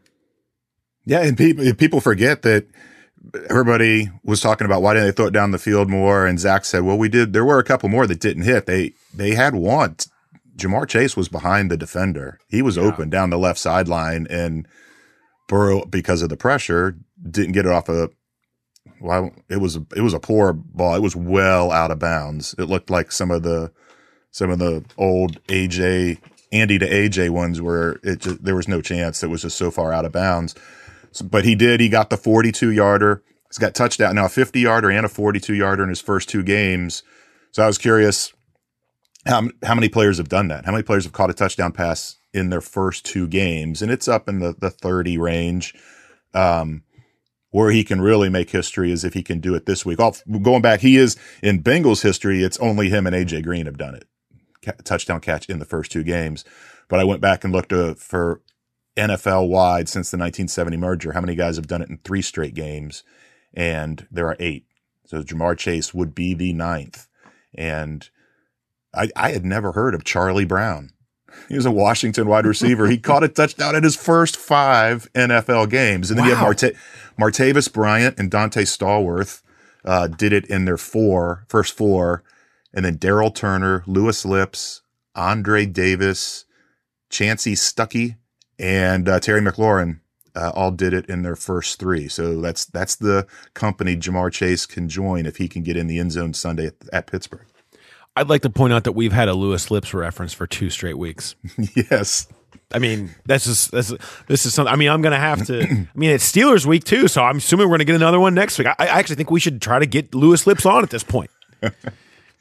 [1.04, 2.66] Yeah, and people people forget that
[3.48, 6.64] everybody was talking about why didn't they throw it down the field more, and Zac
[6.64, 7.32] said, "Well, we did.
[7.32, 8.66] There were a couple more that didn't hit.
[8.66, 9.96] They they had one
[10.56, 12.38] Ja'Marr Chase was behind the defender.
[12.48, 12.84] He was yeah.
[12.84, 14.66] open down the left sideline, and
[15.48, 16.96] Burrow, because of the pressure,
[17.30, 18.10] didn't get it off a.
[19.00, 20.94] Well, it was it was a poor ball.
[20.94, 22.54] It was well out of bounds.
[22.58, 23.70] It looked like some of the
[24.30, 26.18] some of the old AJ
[26.52, 29.22] Andy to AJ ones where it just, there was no chance.
[29.22, 30.54] It was just so far out of bounds.
[31.12, 31.80] So, but he did.
[31.80, 33.22] He got the 42 yarder.
[33.48, 36.42] He's got touchdown now, a 50 yarder and a 42 yarder in his first two
[36.42, 37.02] games.
[37.52, 38.32] So I was curious
[39.26, 40.64] how, how many players have done that?
[40.64, 43.82] How many players have caught a touchdown pass in their first two games?
[43.82, 45.74] And it's up in the, the 30 range.
[46.34, 46.82] Um,
[47.50, 49.98] where he can really make history is if he can do it this week.
[49.98, 52.42] Off going back, he is in Bengals history.
[52.42, 54.04] It's only him and AJ Green have done it.
[54.84, 56.44] touchdown catch in the first two games.
[56.88, 58.42] But I went back and looked uh, for
[58.96, 61.12] NFL wide since the 1970 merger.
[61.12, 63.02] How many guys have done it in three straight games?
[63.54, 64.66] And there are eight.
[65.06, 67.06] So Ja'Marr Chase would be the ninth.
[67.54, 68.08] And
[68.96, 70.90] I, I had never heard of Charlie Brown.
[71.48, 72.86] He was a Washington wide receiver.
[72.88, 76.10] He caught a touchdown in his first five NFL games.
[76.10, 76.30] And then wow.
[76.30, 76.76] you have Marte,
[77.18, 79.42] Martavis Bryant and Donté Stallworth
[79.84, 82.24] uh, did it in their four, first four.
[82.72, 84.82] And then Daryl Turner, Louis Lipps,
[85.14, 86.44] Andre Davis,
[87.10, 88.16] Chansi Stuckey,
[88.58, 90.00] and uh, Terry McLaurin
[90.34, 92.08] uh, all did it in their first three.
[92.08, 95.98] So that's that's the company Ja'Marr Chase can join if he can get in the
[95.98, 97.46] end zone Sunday at, at Pittsburgh.
[98.16, 100.96] I'd like to point out that we've had a Louis Lipps reference for two straight
[100.96, 101.34] weeks.
[101.74, 102.26] yes.
[102.72, 104.72] I mean, that's is this is this is something.
[104.72, 105.62] I mean, I'm gonna have to.
[105.70, 108.58] I mean, it's Steelers week too, so I'm assuming we're gonna get another one next
[108.58, 108.66] week.
[108.66, 111.30] I, I actually think we should try to get Louis Lipps on at this point.
[111.62, 111.70] I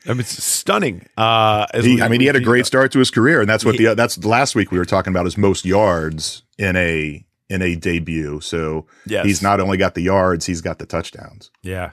[0.10, 1.08] mean, it's stunning.
[1.18, 3.76] Uh, he, I mean, he had a great start to his career, and that's what
[3.76, 7.62] he, the that's last week we were talking about his most yards in a in
[7.62, 8.40] a debut.
[8.42, 9.26] So yes.
[9.26, 11.52] he's not only got the yards, he's got the touchdowns.
[11.62, 11.92] Yeah.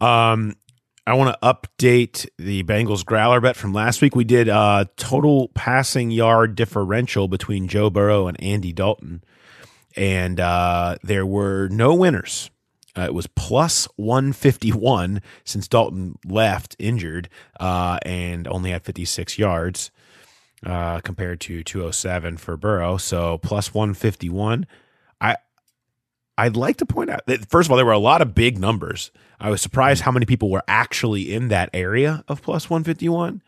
[0.00, 0.56] Um,
[1.06, 4.14] I want to update the Bengals growler bet from last week.
[4.14, 9.24] We did uh, total passing yard differential between Joe Burrow and Andy Dalton,
[9.96, 12.50] and uh, there were no winners.
[12.96, 17.28] Uh, it was plus 151 since Dalton left injured
[17.58, 19.90] uh, and only had 56 yards
[20.66, 22.96] uh, compared to 207 for Burrow.
[22.96, 24.66] So plus 151.
[26.40, 28.58] I'd like to point out that first of all, there were a lot of big
[28.58, 29.10] numbers.
[29.38, 33.42] I was surprised how many people were actually in that area of plus 151.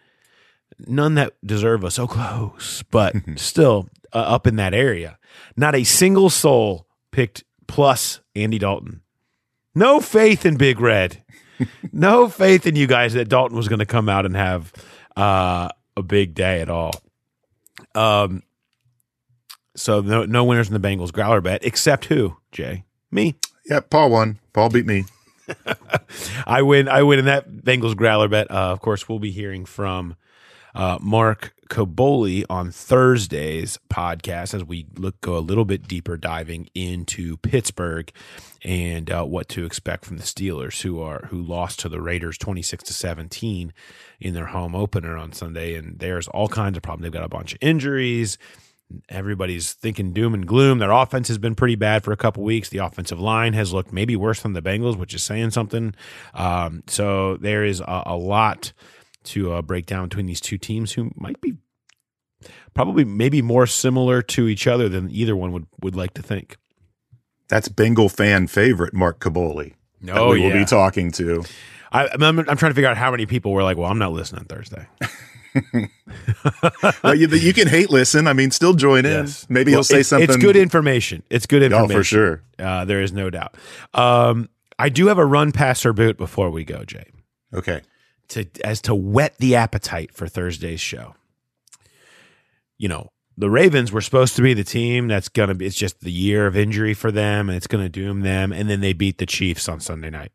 [0.87, 5.19] None that deserve us so close, but still uh, up in that area.
[5.57, 9.01] Not a single soul picked plus Andy Dalton.
[9.75, 11.23] No faith in Big Red.
[11.93, 14.71] no faith in you guys that Dalton was going to come out and have
[15.17, 16.93] uh, a big day at all.
[17.95, 18.43] Um,
[19.75, 22.85] so no, no winners in the Bengals growler bet except who, Jay?
[23.11, 23.37] Me.
[23.67, 24.39] Yeah, Paul won.
[24.53, 25.05] Paul beat me.
[26.47, 26.89] I win.
[26.89, 28.51] I win in that Bengals growler bet.
[28.51, 30.17] Uh, of course, we'll be hearing from
[30.75, 36.69] uh, Mark Kaboly on Thursday's podcast as we look go a little bit deeper diving
[36.75, 38.11] into Pittsburgh
[38.63, 42.39] and uh, what to expect from the Steelers, who are who lost to the Raiders
[42.39, 43.73] twenty six to seventeen
[44.21, 45.75] in their home opener on Sunday.
[45.75, 47.05] And there's all kinds of problems.
[47.05, 48.39] They've got a bunch of injuries
[49.09, 50.79] everybody's thinking doom and gloom.
[50.79, 52.69] Their offense has been pretty bad for a couple weeks.
[52.69, 55.95] The offensive line has looked maybe worse than the Bengals, which is saying something.
[56.35, 58.73] Um, so there is a, a lot
[59.25, 61.55] to uh, break down between these two teams who might be
[62.75, 66.57] probably maybe more similar to each other than either one would, would like to think.
[67.49, 69.75] that's Bengal fan favorite Mark Kaboly.
[70.03, 70.59] that Oh, we will yeah.
[70.59, 71.45] be talking to.
[71.93, 74.13] I, I'm, I'm trying to figure out how many people were like, "Well, I'm not
[74.13, 74.87] listening Thursday."
[77.03, 78.27] Well, you, you can hate listen.
[78.27, 79.27] I mean, still join in.
[79.49, 80.29] Maybe Well, he'll say it's, something.
[80.29, 81.23] It's good information.
[81.31, 82.43] It's good Oh, information for sure.
[82.59, 83.57] Uh, there is no doubt.
[83.95, 84.49] Um,
[84.79, 87.07] I do have a run pass or boot before we go, Jay,
[87.55, 87.81] Okay.
[88.29, 91.15] to as to whet the appetite for Thursday's show.
[92.79, 95.67] You know, the Ravens were supposed to be the team that's gonna be.
[95.67, 98.53] It's just the year of injury for them, and it's gonna doom them.
[98.53, 100.33] And then they beat the Chiefs on Sunday night,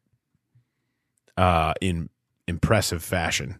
[1.35, 2.09] uh, in
[2.47, 3.59] impressive fashion,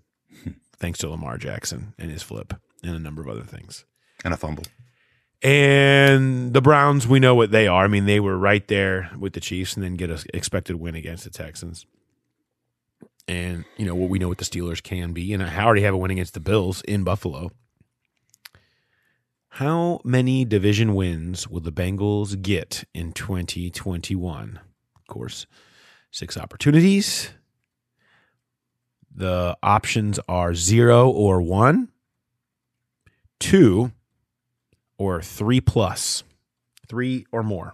[0.80, 2.54] thanks to Lamar Jackson and his flip
[2.84, 3.86] and a number of other things.
[4.24, 4.64] And a fumble.
[5.42, 7.84] And the Browns, we know what they are.
[7.84, 10.96] I mean, they were right there with the Chiefs and then get an expected win
[10.96, 11.86] against the Texans.
[13.28, 15.34] And, you know, what we know what the Steelers can be.
[15.34, 17.52] And I already have a win against the Bills in Buffalo.
[19.50, 24.60] How many division wins will the Bengals get in 2021?
[24.96, 25.46] Of course,
[26.12, 27.32] six opportunities.
[29.18, 31.90] The options are zero or one,
[33.40, 33.92] two,
[35.00, 36.24] or three plus,
[36.88, 37.74] three or more.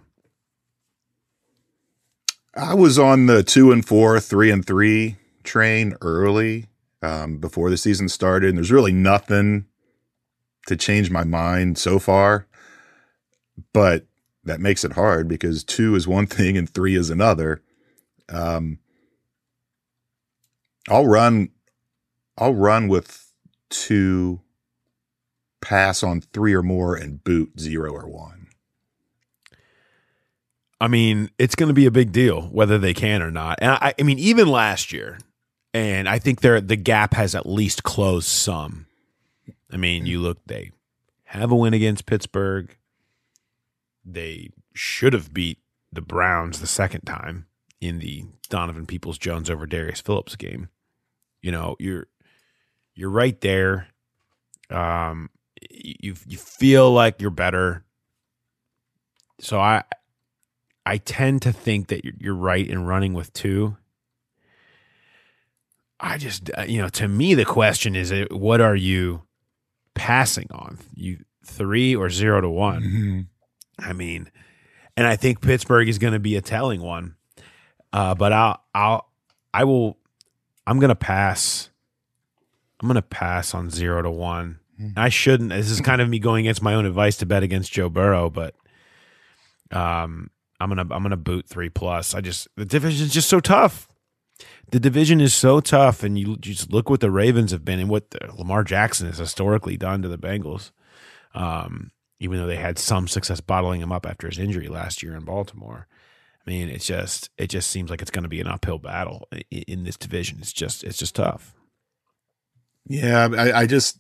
[2.55, 6.67] I was on the two and four, three and three train early
[7.01, 9.65] um, before the season started, and there's really nothing
[10.67, 12.47] to change my mind so far.
[13.73, 14.05] But
[14.45, 17.61] that makes it hard because two is one thing and three is another.
[18.29, 18.79] Um,
[20.89, 21.49] I'll run.
[22.37, 23.31] I'll run with
[23.69, 24.41] two,
[25.61, 28.47] pass on three or more, and boot zero or one.
[30.81, 33.59] I mean, it's going to be a big deal whether they can or not.
[33.61, 35.17] And I, I mean, even last year,
[35.73, 38.87] and I think they're, the gap has at least closed some.
[39.71, 40.71] I mean, you look, they
[41.23, 42.75] have a win against Pittsburgh.
[44.03, 45.59] They should have beat
[45.91, 47.45] the Browns the second time
[47.79, 50.67] in the Donovan Peoples Jones over Darius Phillips game.
[51.43, 52.07] You know, you're
[52.95, 53.87] you're right there.
[54.71, 55.29] Um,
[55.69, 57.85] you you feel like you're better.
[59.39, 59.83] So I
[60.85, 63.77] I tend to think that you're, you're right in running with two.
[65.99, 69.23] I just, uh, you know, to me, the question is, uh, what are you
[69.93, 70.79] passing on?
[70.93, 72.83] You three or zero to one?
[73.79, 74.29] I mean,
[74.97, 77.15] and I think Pittsburgh is going to be a telling one.
[77.93, 79.09] Uh, but I'll, I'll,
[79.53, 79.97] I will,
[80.65, 81.69] I'm going to pass.
[82.81, 84.59] I'm going to pass on zero to one.
[84.97, 85.51] I shouldn't.
[85.51, 88.29] This is kind of me going against my own advice to bet against Joe Burrow,
[88.29, 88.55] but
[89.71, 92.13] um, I'm gonna I'm gonna boot three plus.
[92.13, 93.87] I just the division is just so tough.
[94.71, 97.89] The division is so tough, and you just look what the Ravens have been and
[97.89, 100.71] what the, Lamar Jackson has historically done to the Bengals.
[101.33, 105.15] Um, even though they had some success bottling him up after his injury last year
[105.15, 105.87] in Baltimore.
[106.45, 109.27] I mean, it's just it just seems like it's going to be an uphill battle
[109.49, 110.39] in, in this division.
[110.41, 111.53] It's just it's just tough.
[112.85, 113.99] Yeah, I, I just,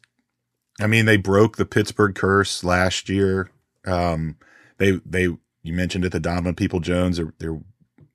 [0.77, 3.49] I mean, they broke the Pittsburgh curse last year.
[3.85, 4.35] Um,
[4.77, 5.29] they, they,
[5.61, 7.61] you mentioned it, the Donovan People Jones, they're, they're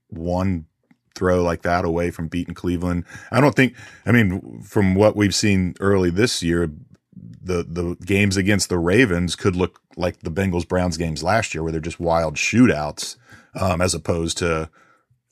[0.08, 0.66] one
[1.14, 3.04] throw like that away from beating Cleveland.
[3.30, 6.70] I don't think, I mean, from what we've seen early this year,
[7.16, 11.62] the, the games against the Ravens could look like the Bengals Browns games last year,
[11.62, 13.16] where they're just wild shootouts,
[13.54, 14.70] um, as opposed to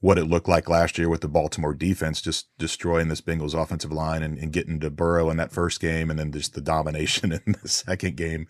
[0.00, 3.92] what it looked like last year with the Baltimore defense just destroying this Bengals offensive
[3.92, 7.32] line and, and getting to Burrow in that first game and then just the domination
[7.46, 8.46] in the second game.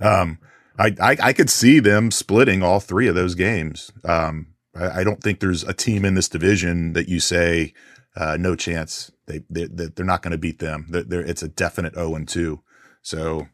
[0.00, 0.38] Um,
[0.78, 3.92] I, I, I could see them splitting all three of those games.
[4.04, 7.72] Um, I, I don't think there's a team in this division that you say,
[8.16, 10.86] uh, no chance they, they, they're not going to beat them.
[10.88, 12.62] They're, they're, it's a definite 0 and 2.
[13.02, 13.46] So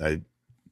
[0.00, 0.22] I,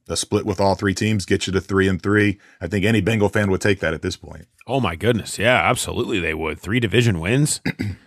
[0.09, 2.39] a split with all three teams gets you to three and three.
[2.61, 4.47] I think any Bengal fan would take that at this point.
[4.65, 6.59] Oh my goodness, yeah, absolutely they would.
[6.59, 7.61] Three division wins.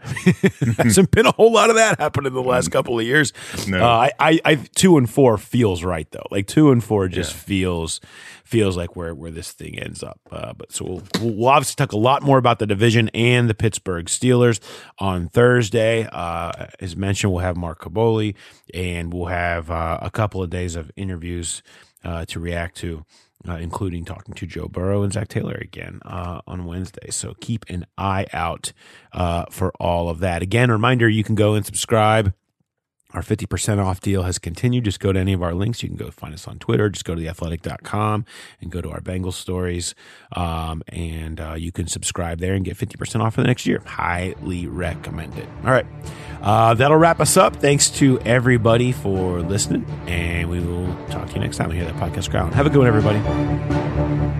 [0.78, 3.32] Hasn't been a whole lot of that happen in the last couple of years.
[3.68, 3.84] No.
[3.84, 6.26] Uh, I, I, I, two and four feels right though.
[6.30, 8.00] Like two and four just feels
[8.44, 10.20] feels like where where this thing ends up.
[10.30, 13.54] Uh, but so we'll, we'll obviously talk a lot more about the division and the
[13.54, 14.60] Pittsburgh Steelers
[14.98, 16.08] on Thursday.
[16.10, 18.34] Uh, as mentioned, we'll have Mark Kaboly
[18.74, 21.62] and we'll have uh, a couple of days of interviews
[22.04, 23.04] uh, to react to
[23.48, 27.10] uh, including talking to Joe Burrow and Zac Taylor again uh, on Wednesday.
[27.10, 28.72] So keep an eye out
[29.12, 30.42] uh, for all of that.
[30.42, 32.34] Again, reminder you can go and subscribe.
[33.12, 34.84] Our 50% off deal has continued.
[34.84, 35.82] Just go to any of our links.
[35.82, 36.88] You can go find us on Twitter.
[36.88, 38.24] Just go to theathletic.com
[38.60, 39.94] and go to our Bengal stories.
[40.32, 43.82] Um, and uh, you can subscribe there and get 50% off for the next year.
[43.84, 45.48] Highly recommend it.
[45.64, 45.86] All right.
[46.40, 47.56] Uh, that'll wrap us up.
[47.56, 49.84] Thanks to everybody for listening.
[50.06, 52.54] And we will talk to you next time we hear that podcast ground.
[52.54, 54.39] Have a good one, everybody.